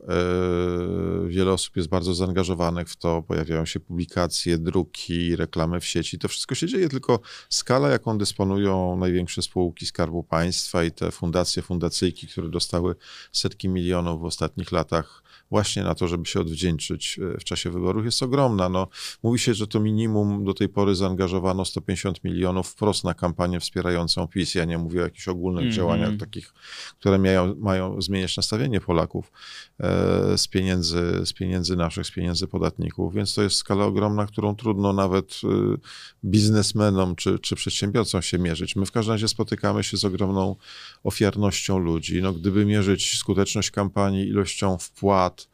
Y, 1.25 1.29
wiele 1.29 1.53
osób 1.53 1.77
jest 1.77 1.89
bardzo 1.89 2.15
zaangażowanych 2.15 2.89
w 2.89 2.97
to, 2.97 3.23
pojawiają 3.23 3.67
się 3.67 3.81
publikacje, 3.81 4.59
druki, 4.59 5.37
reklamy 5.37 5.81
w 5.81 5.87
sieci. 5.87 6.19
To 6.19 6.29
wszystko 6.29 6.55
się 6.55 6.67
dzieje, 6.67 6.89
tylko 6.89 7.21
skala, 7.49 7.89
jaką 7.89 8.19
dysponują 8.19 8.97
największe 8.97 9.43
spółki 9.43 9.87
Skarbu 9.87 10.23
Państwa 10.23 10.85
i 10.85 10.91
te 10.91 11.11
fundacje, 11.11 11.63
fundacyjki, 11.63 12.27
które 12.27 12.49
dostały 12.49 12.95
setki 13.33 13.69
milionów 13.69 14.21
w 14.21 14.25
ostatnich 14.25 14.73
latach 14.73 15.23
właśnie 15.53 15.83
na 15.83 15.95
to, 15.95 16.09
żeby 16.09 16.27
się 16.27 16.41
odwdzięczyć 16.41 17.19
y, 17.19 17.39
w 17.41 17.45
czasie 17.45 17.71
wyborów, 17.71 18.05
jest 18.05 18.23
ogromna. 18.23 18.69
No, 18.69 18.89
mówi 19.23 19.39
się, 19.39 19.55
że 19.55 19.67
to 19.67 19.81
mini 19.81 20.02
minimum 20.03 20.45
do 20.45 20.55
tej 20.55 20.69
pory 20.69 20.95
zaangażowano 20.95 21.65
150 21.65 22.25
milionów 22.25 22.69
wprost 22.69 23.05
na 23.05 23.15
kampanię 23.15 23.61
wspierającą 23.61 24.29
PiS. 24.29 24.55
Ja 24.55 24.65
nie 24.65 24.79
mówię 24.79 25.01
o 25.01 25.05
jakichś 25.05 25.29
ogólnych 25.29 25.63
mm 25.63 25.73
-hmm. 25.73 25.77
działaniach 25.77 26.17
takich, 26.19 26.55
które 26.99 27.19
mają, 27.19 27.55
mają 27.55 28.03
zmieniać 28.03 28.37
nastawienie 28.37 28.81
Polaków 28.81 29.33
e, 29.81 30.39
z, 30.39 30.49
pieniędzy, 30.49 31.27
z 31.27 31.33
pieniędzy 31.33 31.77
naszych, 31.77 32.07
z 32.07 32.11
pieniędzy 32.11 32.47
podatników, 32.47 33.15
więc 33.15 33.35
to 33.35 33.43
jest 33.43 33.57
skala 33.57 33.85
ogromna, 33.85 34.27
którą 34.27 34.57
trudno 34.57 34.93
nawet 34.93 35.41
e, 35.45 35.77
biznesmenom 36.25 37.17
czy, 37.17 37.39
czy 37.39 37.57
przedsiębiorcom 37.57 38.23
się 38.23 38.39
mierzyć. 38.39 38.77
My 38.77 38.87
w 38.87 38.93
każdym 38.93 39.13
razie 39.13 39.29
spotykamy 39.29 39.85
się 39.85 39.97
z 39.97 40.05
ogromną 40.05 40.57
ofiarnością 41.05 41.79
ludzi. 41.79 42.23
No, 42.23 42.33
gdyby 42.33 42.65
mierzyć 42.65 43.19
skuteczność 43.19 43.71
kampanii 43.71 44.29
ilością 44.29 44.79
wpłat, 44.79 45.49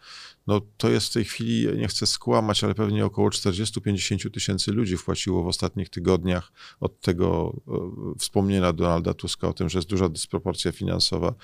no 0.49 0.61
to 0.77 0.91
jest 0.91 1.09
w 1.09 1.13
tej 1.13 1.25
chwili, 1.25 1.79
nie 1.79 1.89
chcę 1.89 2.07
skłamać, 2.07 2.65
ale 2.65 2.75
pewnie 2.75 3.05
około 3.05 3.29
40-50 3.29 4.31
tysięcy 4.31 4.73
ludzi 4.73 4.97
wpłaciło 4.97 5.43
w 5.43 5.47
ostatnich 5.47 5.89
tygodniach 5.89 6.53
od 6.81 7.01
tego 7.01 7.57
e, 7.69 8.19
wspomnienia 8.19 8.73
Donalda 8.73 9.15
Tuska 9.15 9.49
o 9.49 9.53
tym, 9.53 9.69
że 9.69 9.79
jest 9.79 9.89
duża 9.89 10.09
dysproporcja 10.09 10.73
finansowa 10.73 11.35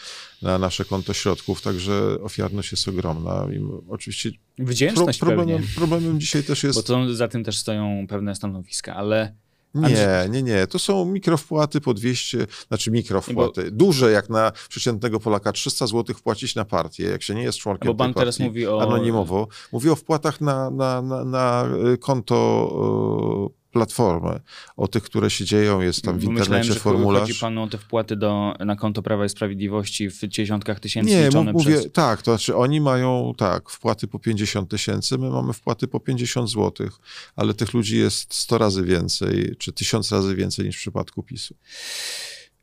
na 0.42 0.58
nasze 0.58 0.84
konto 0.84 1.12
środków, 1.12 1.62
także 1.62 2.16
ofiarność 2.22 2.72
jest 2.72 2.88
ogromna. 2.88 3.48
I 3.52 3.66
oczywiście 3.88 4.30
Wdzięczność 4.58 5.18
pro, 5.18 5.28
problemem, 5.28 5.62
problemem 5.76 6.20
dzisiaj 6.20 6.44
też 6.44 6.64
jest... 6.64 6.78
Bo 6.78 6.82
to, 6.82 7.14
za 7.14 7.28
tym 7.28 7.44
też 7.44 7.58
stoją 7.58 8.06
pewne 8.08 8.34
stanowiska, 8.34 8.94
ale 8.94 9.36
nie, 9.74 10.26
nie, 10.30 10.42
nie. 10.42 10.66
To 10.66 10.78
są 10.78 11.04
mikrowpłaty 11.04 11.80
po 11.80 11.94
200, 11.94 12.46
znaczy 12.68 12.90
mikrowpłaty. 12.90 13.64
Bo, 13.64 13.70
Duże, 13.70 14.10
jak 14.10 14.30
na 14.30 14.52
przeciętnego 14.68 15.20
Polaka 15.20 15.52
300 15.52 15.87
zł 15.87 16.16
wpłacić 16.16 16.54
na 16.54 16.64
partię, 16.64 17.04
jak 17.04 17.22
się 17.22 17.34
nie 17.34 17.42
jest 17.42 17.58
członkiem 17.58 17.87
bo 17.87 17.94
pan 17.94 18.14
teraz 18.14 18.40
mówi 18.40 18.66
o... 18.66 18.82
anonimowo. 18.82 19.48
Mówi 19.72 19.90
o 19.90 19.96
wpłatach 19.96 20.40
na, 20.40 20.70
na, 20.70 21.02
na, 21.02 21.24
na 21.24 21.68
konto 22.00 23.50
platformy, 23.74 24.40
o 24.76 24.88
tych, 24.88 25.02
które 25.02 25.30
się 25.30 25.44
dzieją, 25.44 25.80
jest 25.80 26.02
tam 26.02 26.18
w 26.18 26.24
internecie 26.24 26.74
formularz. 26.74 27.22
Chodzi 27.22 27.40
panu 27.40 27.62
o 27.62 27.66
te 27.66 27.78
wpłaty 27.78 28.16
do, 28.16 28.54
na 28.60 28.76
konto 28.76 29.02
Prawa 29.02 29.24
i 29.24 29.28
Sprawiedliwości 29.28 30.10
w 30.10 30.20
dziesiątkach 30.20 30.80
tysięcy 30.80 31.10
Nie, 31.10 31.26
liczone 31.26 31.52
mówię, 31.52 31.78
przez... 31.78 31.92
tak, 31.92 32.22
to 32.22 32.30
znaczy 32.30 32.56
oni 32.56 32.80
mają, 32.80 33.32
tak, 33.37 33.70
wpłaty 33.70 34.08
po 34.08 34.18
50 34.18 34.70
tysięcy, 34.70 35.18
my 35.18 35.30
mamy 35.30 35.52
wpłaty 35.52 35.88
po 35.88 36.00
50 36.00 36.50
zł, 36.50 36.88
ale 37.37 37.54
tych 37.54 37.74
ludzi 37.74 37.98
jest 37.98 38.34
100 38.34 38.58
razy 38.58 38.82
więcej, 38.82 39.54
czy 39.58 39.72
1000 39.72 40.12
razy 40.12 40.34
więcej 40.34 40.66
niż 40.66 40.76
w 40.76 40.80
przypadku 40.80 41.22
PiSu. 41.22 41.54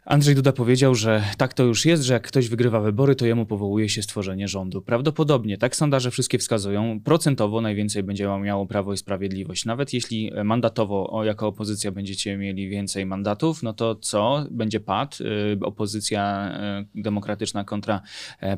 Andrzej 0.06 0.36
Duda 0.36 0.52
powiedział, 0.52 0.96
że 0.96 1.24
tak 1.38 1.54
to 1.54 1.64
już 1.64 1.86
jest, 1.86 2.04
że 2.04 2.14
jak 2.14 2.28
ktoś 2.28 2.50
wygrywa 2.50 2.80
wybory, 2.80 3.16
to 3.16 3.26
jemu 3.26 3.46
powołuje 3.46 3.90
się 3.90 4.02
stworzenie 4.02 4.48
rządu. 4.48 4.82
Prawdopodobnie, 4.82 5.58
tak 5.58 5.76
sondaże 5.76 6.12
wszystkie 6.12 6.38
wskazują, 6.38 7.00
procentowo 7.04 7.62
najwięcej 7.62 8.04
będzie 8.04 8.28
miało 8.44 8.66
Prawo 8.66 8.94
i 8.94 8.98
Sprawiedliwość. 8.98 9.66
Nawet 9.66 9.94
jeśli 9.94 10.32
mandatowo 10.44 11.10
o, 11.10 11.24
jako 11.24 11.48
opozycja 11.48 11.92
będziecie 11.92 12.38
mieli 12.38 12.70
więcej 12.70 13.06
mandatów, 13.06 13.64
no 13.64 13.74
to 13.74 13.96
co? 13.96 14.46
Będzie 14.52 14.80
pad, 14.80 15.18
y, 15.22 15.66
opozycja 15.66 16.52
y, 16.96 17.02
demokratyczna 17.02 17.64
kontra 17.64 18.02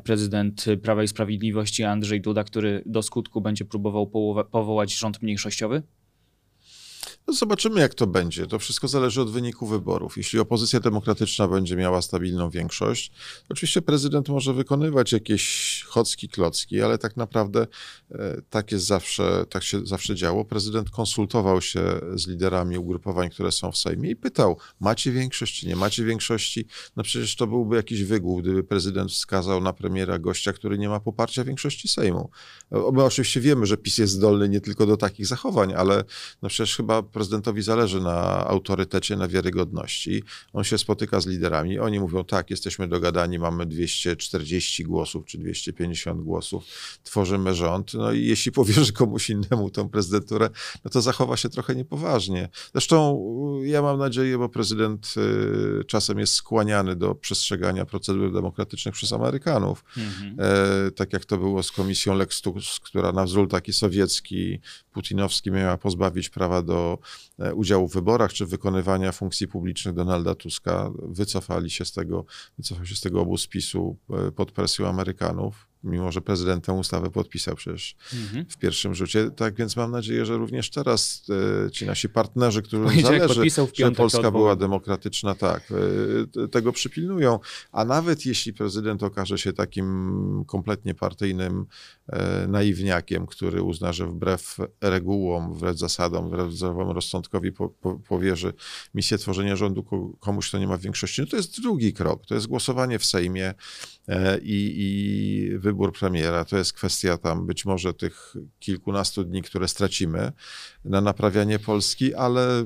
prezydent 0.04 0.64
Prawa 0.82 1.02
i 1.02 1.08
Sprawiedliwości 1.08 1.84
Andrzej 1.84 2.20
Duda, 2.20 2.44
który 2.44 2.82
do 2.86 3.02
skutku 3.02 3.40
będzie 3.40 3.64
próbował 3.64 4.06
powołać 4.50 4.94
rząd 4.94 5.22
mniejszościowy? 5.22 5.82
No 7.26 7.34
zobaczymy, 7.34 7.80
jak 7.80 7.94
to 7.94 8.06
będzie. 8.06 8.46
To 8.46 8.58
wszystko 8.58 8.88
zależy 8.88 9.22
od 9.22 9.30
wyniku 9.30 9.66
wyborów. 9.66 10.16
Jeśli 10.16 10.38
opozycja 10.38 10.80
demokratyczna 10.80 11.48
będzie 11.48 11.76
miała 11.76 12.02
stabilną 12.02 12.50
większość, 12.50 13.12
oczywiście 13.48 13.82
prezydent 13.82 14.28
może 14.28 14.54
wykonywać 14.54 15.12
jakieś 15.12 15.82
chocki, 15.88 16.28
klocki, 16.28 16.82
ale 16.82 16.98
tak 16.98 17.16
naprawdę 17.16 17.66
e, 18.10 18.42
tak 18.50 18.72
jest 18.72 18.86
zawsze, 18.86 19.44
tak 19.50 19.64
się 19.64 19.86
zawsze 19.86 20.14
działo. 20.14 20.44
Prezydent 20.44 20.90
konsultował 20.90 21.60
się 21.60 22.00
z 22.14 22.26
liderami 22.26 22.78
ugrupowań, 22.78 23.30
które 23.30 23.52
są 23.52 23.72
w 23.72 23.78
Sejmie 23.78 24.10
i 24.10 24.16
pytał, 24.16 24.58
macie 24.80 25.12
większość, 25.12 25.60
czy 25.60 25.66
nie 25.66 25.76
macie 25.76 26.04
większości? 26.04 26.66
No 26.96 27.02
przecież 27.02 27.36
to 27.36 27.46
byłby 27.46 27.76
jakiś 27.76 28.04
wygół, 28.04 28.36
gdyby 28.36 28.64
prezydent 28.64 29.12
wskazał 29.12 29.60
na 29.60 29.72
premiera 29.72 30.18
gościa, 30.18 30.52
który 30.52 30.78
nie 30.78 30.88
ma 30.88 31.00
poparcia 31.00 31.44
większości 31.44 31.88
Sejmu. 31.88 32.30
My 32.70 33.04
oczywiście 33.04 33.40
wiemy, 33.40 33.66
że 33.66 33.76
PiS 33.76 33.98
jest 33.98 34.12
zdolny 34.12 34.48
nie 34.48 34.60
tylko 34.60 34.86
do 34.86 34.96
takich 34.96 35.26
zachowań, 35.26 35.72
ale 35.72 36.04
no 36.42 36.48
przecież 36.48 36.76
chyba 36.76 37.02
prezydentowi 37.14 37.62
zależy 37.62 38.00
na 38.00 38.46
autorytecie, 38.46 39.16
na 39.16 39.28
wiarygodności. 39.28 40.22
On 40.52 40.64
się 40.64 40.78
spotyka 40.78 41.20
z 41.20 41.26
liderami, 41.26 41.78
oni 41.78 42.00
mówią, 42.00 42.24
tak, 42.24 42.50
jesteśmy 42.50 42.88
dogadani, 42.88 43.38
mamy 43.38 43.66
240 43.66 44.84
głosów 44.84 45.24
czy 45.26 45.38
250 45.38 46.22
głosów, 46.22 46.64
tworzymy 47.02 47.54
rząd. 47.54 47.94
No 47.94 48.12
i 48.12 48.24
jeśli 48.24 48.52
powierzy 48.52 48.92
komuś 48.92 49.30
innemu 49.30 49.70
tą 49.70 49.88
prezydenturę, 49.88 50.50
no 50.84 50.90
to 50.90 51.02
zachowa 51.02 51.36
się 51.36 51.48
trochę 51.48 51.74
niepoważnie. 51.74 52.48
Zresztą 52.72 53.20
y, 53.62 53.68
ja 53.68 53.82
mam 53.82 53.98
nadzieję, 53.98 54.38
bo 54.38 54.48
prezydent 54.48 55.14
y, 55.80 55.84
czasem 55.84 56.18
jest 56.18 56.34
skłaniany 56.34 56.96
do 56.96 57.14
przestrzegania 57.14 57.84
procedur 57.84 58.32
demokratycznych 58.32 58.94
przez 58.94 59.12
Amerykanów. 59.12 59.84
Mhm. 59.96 60.36
E, 60.38 60.90
tak 60.90 61.12
jak 61.12 61.24
to 61.24 61.38
było 61.38 61.62
z 61.62 61.72
komisją 61.72 62.14
Lex 62.14 62.40
Tusk, 62.40 62.82
która 62.84 63.12
na 63.12 63.24
wzór 63.24 63.48
taki 63.48 63.72
sowiecki, 63.72 64.60
putinowski 64.92 65.50
miała 65.50 65.76
pozbawić 65.76 66.30
prawa 66.30 66.62
do 66.62 66.98
udziału 67.54 67.88
w 67.88 67.94
wyborach 67.94 68.32
czy 68.32 68.46
wykonywania 68.46 69.12
funkcji 69.12 69.48
publicznych 69.48 69.94
Donalda 69.94 70.34
Tuska. 70.34 70.90
Wycofali 71.02 71.70
się 71.70 71.84
z 71.84 71.92
tego, 71.92 72.24
wycofał 72.58 72.86
się 72.86 72.96
z 72.96 73.00
tego 73.00 73.20
obóz 73.20 73.46
PiSu 73.46 73.96
e, 74.10 74.32
pod 74.32 74.52
presją 74.52 74.88
Amerykanów 74.88 75.73
mimo 75.84 76.12
że 76.12 76.20
prezydent 76.20 76.64
tę 76.64 76.72
ustawę 76.72 77.10
podpisał 77.10 77.54
przecież 77.54 77.96
mhm. 78.14 78.46
w 78.48 78.56
pierwszym 78.56 78.94
rzucie. 78.94 79.30
Tak 79.30 79.54
więc 79.54 79.76
mam 79.76 79.90
nadzieję, 79.90 80.26
że 80.26 80.36
również 80.36 80.70
teraz 80.70 81.22
e, 81.66 81.70
ci 81.70 81.86
nasi 81.86 82.08
partnerzy, 82.08 82.62
którym 82.62 83.00
zależy, 83.00 83.50
że 83.74 83.90
Polska 83.92 84.30
była 84.30 84.56
demokratyczna, 84.56 85.34
tak, 85.34 85.72
e, 86.42 86.48
tego 86.48 86.72
przypilnują. 86.72 87.38
A 87.72 87.84
nawet 87.84 88.26
jeśli 88.26 88.52
prezydent 88.52 89.02
okaże 89.02 89.38
się 89.38 89.52
takim 89.52 90.44
kompletnie 90.46 90.94
partyjnym 90.94 91.66
e, 92.08 92.46
naiwniakiem, 92.48 93.26
który 93.26 93.62
uzna, 93.62 93.92
że 93.92 94.06
wbrew 94.06 94.56
regułom, 94.80 95.54
wbrew 95.54 95.78
zasadom, 95.78 96.28
wbrew 96.28 96.52
zdrowemu 96.52 96.92
rozsądkowi 96.92 97.52
po, 97.52 97.68
po, 97.68 97.94
powierzy 97.94 98.52
misję 98.94 99.18
tworzenia 99.18 99.56
rządu 99.56 99.84
komuś, 100.20 100.48
kto 100.48 100.58
nie 100.58 100.66
ma 100.66 100.78
większości, 100.78 101.20
no 101.20 101.26
to 101.26 101.36
jest 101.36 101.60
drugi 101.60 101.92
krok. 101.92 102.26
To 102.26 102.34
jest 102.34 102.46
głosowanie 102.46 102.98
w 102.98 103.04
Sejmie 103.04 103.54
i, 104.42 104.74
i 104.76 105.58
wybór 105.58 105.92
premiera. 105.92 106.44
To 106.44 106.56
jest 106.56 106.72
kwestia 106.72 107.18
tam 107.18 107.46
być 107.46 107.64
może 107.64 107.94
tych 107.94 108.34
kilkunastu 108.58 109.24
dni, 109.24 109.42
które 109.42 109.68
stracimy 109.68 110.32
na 110.84 111.00
naprawianie 111.00 111.58
Polski, 111.58 112.14
ale 112.14 112.60
y, 112.60 112.64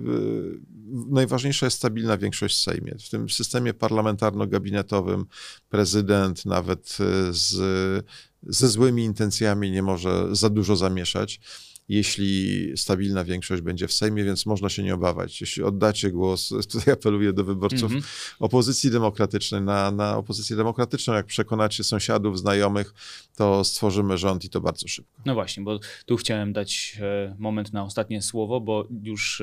najważniejsza 1.11 1.66
jest 1.66 1.77
stabilna 1.77 2.16
większość 2.18 2.57
w 2.57 2.61
Sejmie. 2.61 2.94
W 2.98 3.09
tym 3.09 3.31
systemie 3.31 3.74
parlamentarno-gabinetowym 3.74 5.24
prezydent 5.68 6.46
nawet 6.46 6.98
y, 7.01 7.33
z, 7.33 8.07
ze 8.42 8.68
złymi 8.68 9.05
intencjami 9.05 9.70
nie 9.70 9.83
może 9.83 10.37
za 10.37 10.51
dużo 10.51 10.77
zamieszać 10.77 11.40
jeśli 11.88 12.72
stabilna 12.77 13.24
większość 13.24 13.62
będzie 13.62 13.88
w 13.88 13.92
Sejmie, 13.92 14.24
więc 14.24 14.46
można 14.46 14.68
się 14.68 14.83
nie 14.83 14.94
obawiać. 14.94 15.40
Jeśli 15.40 15.62
oddacie 15.62 16.11
głos, 16.11 16.48
tutaj 16.72 16.94
apeluję 16.94 17.33
do 17.33 17.44
wyborców 17.44 17.90
mm 17.90 18.03
-hmm. 18.03 18.35
opozycji 18.38 18.90
demokratycznej, 18.90 19.62
na, 19.62 19.90
na 19.90 20.16
opozycję 20.16 20.57
demokratyczną, 20.57 21.14
jak 21.14 21.27
przekonacie 21.27 21.85
sąsiadów, 21.85 22.38
znajomych, 22.38 22.94
to 23.37 23.64
stworzymy 23.64 24.18
rząd 24.18 24.44
i 24.44 24.48
to 24.48 24.61
bardzo 24.61 24.88
szybko. 24.88 25.22
No 25.27 25.35
właśnie, 25.35 25.62
bo 25.62 25.79
tu 26.07 26.16
chciałem 26.16 26.53
dać 26.53 26.98
e, 27.01 27.37
moment 27.38 27.72
na 27.72 27.85
ostatnie 27.85 28.22
słowo, 28.22 28.61
bo 28.61 28.88
już 29.03 29.40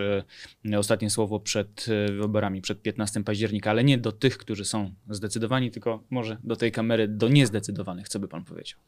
e, 0.65 0.79
ostatnie 0.79 1.09
słowo 1.09 1.39
przed 1.39 1.85
e, 1.87 2.11
wyborami, 2.13 2.61
przed 2.61 2.81
15 2.81 3.23
października, 3.23 3.69
ale 3.69 3.83
nie 3.83 3.97
do 3.97 4.11
tych, 4.11 4.37
którzy 4.37 4.65
są 4.65 4.93
zdecydowani, 5.09 5.71
tylko 5.71 6.03
może 6.09 6.37
do 6.43 6.55
tej 6.55 6.71
kamery, 6.71 7.07
do 7.07 7.29
niezdecydowanych, 7.29 8.09
co 8.09 8.19
by 8.19 8.27
pan 8.27 8.45
powiedział? 8.45 8.79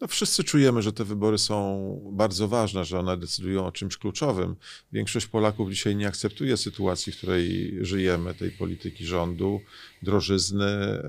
No, 0.00 0.06
wszyscy 0.06 0.44
czujemy, 0.44 0.82
że 0.82 0.92
te 0.92 1.04
wybory 1.04 1.38
są 1.38 2.10
bardzo 2.12 2.48
ważne, 2.48 2.84
że 2.84 2.98
one 2.98 3.16
decydują 3.16 3.66
o 3.66 3.72
czymś 3.72 3.96
kluczowym. 3.96 4.56
Większość 4.92 5.26
Polaków 5.26 5.70
dzisiaj 5.70 5.96
nie 5.96 6.08
akceptuje 6.08 6.56
sytuacji, 6.56 7.12
w 7.12 7.16
której 7.16 7.78
żyjemy, 7.80 8.34
tej 8.34 8.50
polityki 8.50 9.04
rządu, 9.04 9.60
drożyzny, 10.02 10.64
e, 10.64 11.02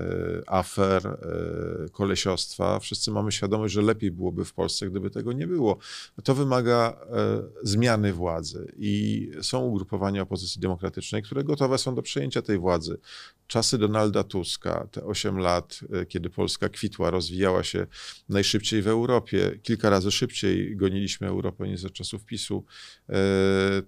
afer, 0.46 1.06
e, 1.06 1.88
kolesiostwa. 1.92 2.80
Wszyscy 2.80 3.10
mamy 3.10 3.32
świadomość, 3.32 3.74
że 3.74 3.82
lepiej 3.82 4.10
byłoby 4.10 4.44
w 4.44 4.52
Polsce, 4.52 4.90
gdyby 4.90 5.10
tego 5.10 5.32
nie 5.32 5.46
było. 5.46 5.78
To 6.24 6.34
wymaga 6.34 6.96
e, 7.10 7.42
zmiany 7.62 8.12
władzy 8.12 8.72
i 8.78 9.30
są 9.42 9.60
ugrupowania 9.60 10.22
opozycji 10.22 10.60
demokratycznej, 10.60 11.22
które 11.22 11.44
gotowe 11.44 11.78
są 11.78 11.94
do 11.94 12.02
przejęcia 12.02 12.42
tej 12.42 12.58
władzy. 12.58 12.98
Czasy 13.46 13.78
Donalda 13.78 14.24
Tuska, 14.24 14.86
te 14.90 15.04
8 15.04 15.38
lat, 15.38 15.80
kiedy 16.08 16.30
Polska 16.30 16.68
kwitła, 16.68 17.10
rozwijała 17.10 17.64
się 17.64 17.86
najszybciej 18.28 18.82
w 18.82 18.88
Europie, 18.88 19.58
kilka 19.62 19.90
razy 19.90 20.10
szybciej 20.10 20.76
goniliśmy 20.76 21.26
Europę 21.26 21.68
niż 21.68 21.80
za 21.80 21.90
czasów 21.90 22.24
PiSu, 22.24 22.64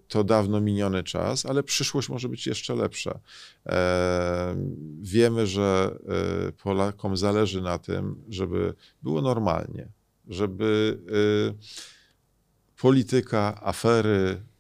to 0.08 0.24
dawno 0.24 0.60
miniony 0.60 1.02
czas, 1.02 1.46
ale 1.46 1.62
przyszłość 1.62 2.08
może 2.08 2.28
być 2.28 2.46
jeszcze 2.46 2.74
lepsza. 2.74 3.20
Wiemy, 5.00 5.46
że 5.46 5.98
e, 6.48 6.52
Polakom 6.52 7.16
zależy 7.16 7.62
na 7.62 7.78
tym, 7.78 8.22
żeby 8.28 8.74
było 9.02 9.22
normalnie, 9.22 9.88
żeby 10.28 10.98
e, 11.08 11.54
polityka, 12.80 13.60
afery, 13.62 14.40
e, 14.40 14.55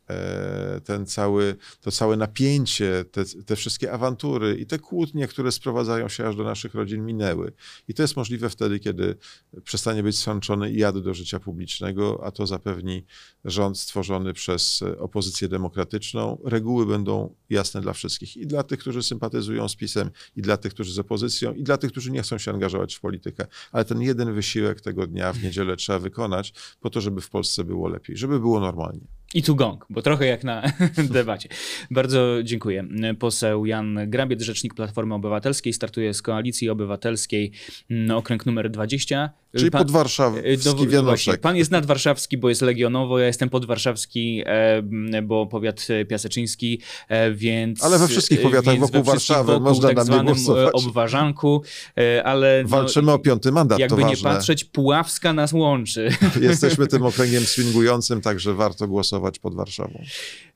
ten 0.84 1.06
cały, 1.06 1.56
to 1.80 1.92
całe 1.92 2.16
napięcie, 2.16 3.04
te, 3.10 3.24
te 3.24 3.56
wszystkie 3.56 3.92
awantury 3.92 4.56
i 4.56 4.66
te 4.66 4.78
kłótnie, 4.78 5.28
które 5.28 5.52
sprowadzają 5.52 6.08
się 6.08 6.28
aż 6.28 6.36
do 6.36 6.44
naszych 6.44 6.74
rodzin, 6.74 7.04
minęły. 7.04 7.52
I 7.88 7.94
to 7.94 8.02
jest 8.02 8.16
możliwe 8.16 8.50
wtedy, 8.50 8.78
kiedy 8.78 9.16
przestanie 9.64 10.02
być 10.02 10.18
sączony 10.18 10.72
jad 10.72 10.98
do 10.98 11.14
życia 11.14 11.40
publicznego, 11.40 12.20
a 12.24 12.30
to 12.30 12.46
zapewni 12.46 13.04
rząd 13.44 13.78
stworzony 13.78 14.32
przez 14.32 14.82
opozycję 14.98 15.48
demokratyczną. 15.48 16.38
Reguły 16.44 16.86
będą 16.86 17.34
jasne 17.50 17.80
dla 17.80 17.92
wszystkich 17.92 18.36
i 18.36 18.46
dla 18.46 18.62
tych, 18.62 18.80
którzy 18.80 19.02
sympatyzują 19.02 19.68
z 19.68 19.76
PiSem, 19.76 20.10
i 20.36 20.42
dla 20.42 20.56
tych, 20.56 20.74
którzy 20.74 20.92
z 20.92 20.98
opozycją, 20.98 21.54
i 21.54 21.62
dla 21.62 21.76
tych, 21.76 21.90
którzy 21.90 22.10
nie 22.10 22.22
chcą 22.22 22.38
się 22.38 22.50
angażować 22.50 22.94
w 22.94 23.00
politykę. 23.00 23.46
Ale 23.72 23.84
ten 23.84 24.02
jeden 24.02 24.34
wysiłek 24.34 24.80
tego 24.80 25.06
dnia 25.06 25.32
w 25.32 25.42
niedzielę 25.42 25.76
trzeba 25.76 25.98
wykonać 25.98 26.52
po 26.80 26.90
to, 26.90 27.00
żeby 27.00 27.20
w 27.20 27.30
Polsce 27.30 27.64
było 27.64 27.88
lepiej, 27.88 28.16
żeby 28.16 28.40
było 28.40 28.60
normalnie. 28.60 29.06
I 29.34 29.42
tu 29.42 29.56
gong, 29.56 29.86
bo 29.90 30.02
trochę 30.02 30.26
jak 30.26 30.44
na 30.44 30.62
debacie. 31.10 31.48
Bardzo 31.90 32.42
dziękuję. 32.42 32.84
Poseł 33.18 33.66
Jan 33.66 33.98
Grabiec, 34.06 34.42
rzecznik 34.42 34.74
Platformy 34.74 35.14
Obywatelskiej, 35.14 35.72
startuje 35.72 36.14
z 36.14 36.22
Koalicji 36.22 36.70
Obywatelskiej, 36.70 37.52
mm, 37.90 38.16
okręg 38.16 38.46
numer 38.46 38.70
20. 38.70 39.30
Czyli 39.56 39.70
Pan- 39.70 39.82
pod 39.82 39.90
Warszawą, 39.90 40.36
No, 40.64 40.74
w 40.74 41.04
właśnie, 41.04 41.38
pan 41.38 41.56
jest 41.56 41.70
nadwarszawski, 41.70 42.38
bo 42.38 42.48
jest 42.48 42.62
legionowo, 42.62 43.18
ja 43.18 43.26
jestem 43.26 43.48
podwarszawski, 43.48 44.42
e, 44.46 44.82
bo 45.22 45.46
powiat 45.46 45.86
piaseczyński, 46.08 46.80
e, 47.08 47.32
więc... 47.32 47.84
Ale 47.84 47.98
we 47.98 48.08
wszystkich 48.08 48.42
powiatach 48.42 48.78
wokół 48.78 49.02
Warszawy 49.02 49.52
wokół 49.52 49.68
można 49.68 49.88
tak 49.94 50.08
na 50.08 50.22
mnie 50.22 50.32
głosować. 50.32 50.66
e, 50.66 50.72
obwarzanku, 50.72 51.62
e, 51.98 52.24
ale... 52.24 52.62
no, 52.62 52.68
Walczymy 52.68 53.12
o 53.12 53.18
piąty 53.18 53.52
mandat, 53.52 53.78
Jakby 53.78 54.04
nie 54.04 54.16
patrzeć, 54.16 54.64
Puławska 54.64 55.32
nas 55.32 55.52
łączy. 55.52 56.08
Jesteśmy 56.40 56.86
tym 56.86 57.02
okręgiem 57.02 57.42
swingującym, 57.42 58.20
także 58.20 58.54
warto 58.54 58.88
głosować 58.88 59.15
pod 59.38 59.54
Warszawą. 59.54 60.02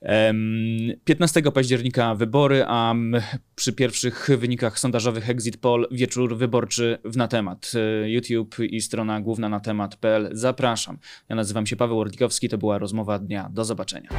Em, 0.01 0.93
15 1.05 1.53
października 1.53 2.15
wybory, 2.15 2.65
a 2.67 2.95
przy 3.55 3.73
pierwszych 3.73 4.31
wynikach 4.39 4.79
sondażowych 4.79 5.31
Exit 5.31 5.57
Poll 5.57 5.89
wieczór 5.91 6.37
wyborczy 6.37 6.99
w 7.05 7.17
na 7.17 7.29
temat. 7.29 7.73
E, 7.75 8.11
YouTube 8.11 8.59
i 8.59 8.81
strona 8.81 9.21
główna 9.21 9.49
na 9.49 9.61
temat.pl. 9.61 10.29
Zapraszam. 10.33 10.99
Ja 11.29 11.37
nazywam 11.37 11.67
się 11.67 11.77
Paweł 11.77 12.01
Ordikowski, 12.01 12.49
to 12.49 12.59
była 12.59 12.79
rozmowa 12.79 13.19
dnia. 13.19 13.51
Do 13.53 13.65
zobaczenia. 13.65 14.11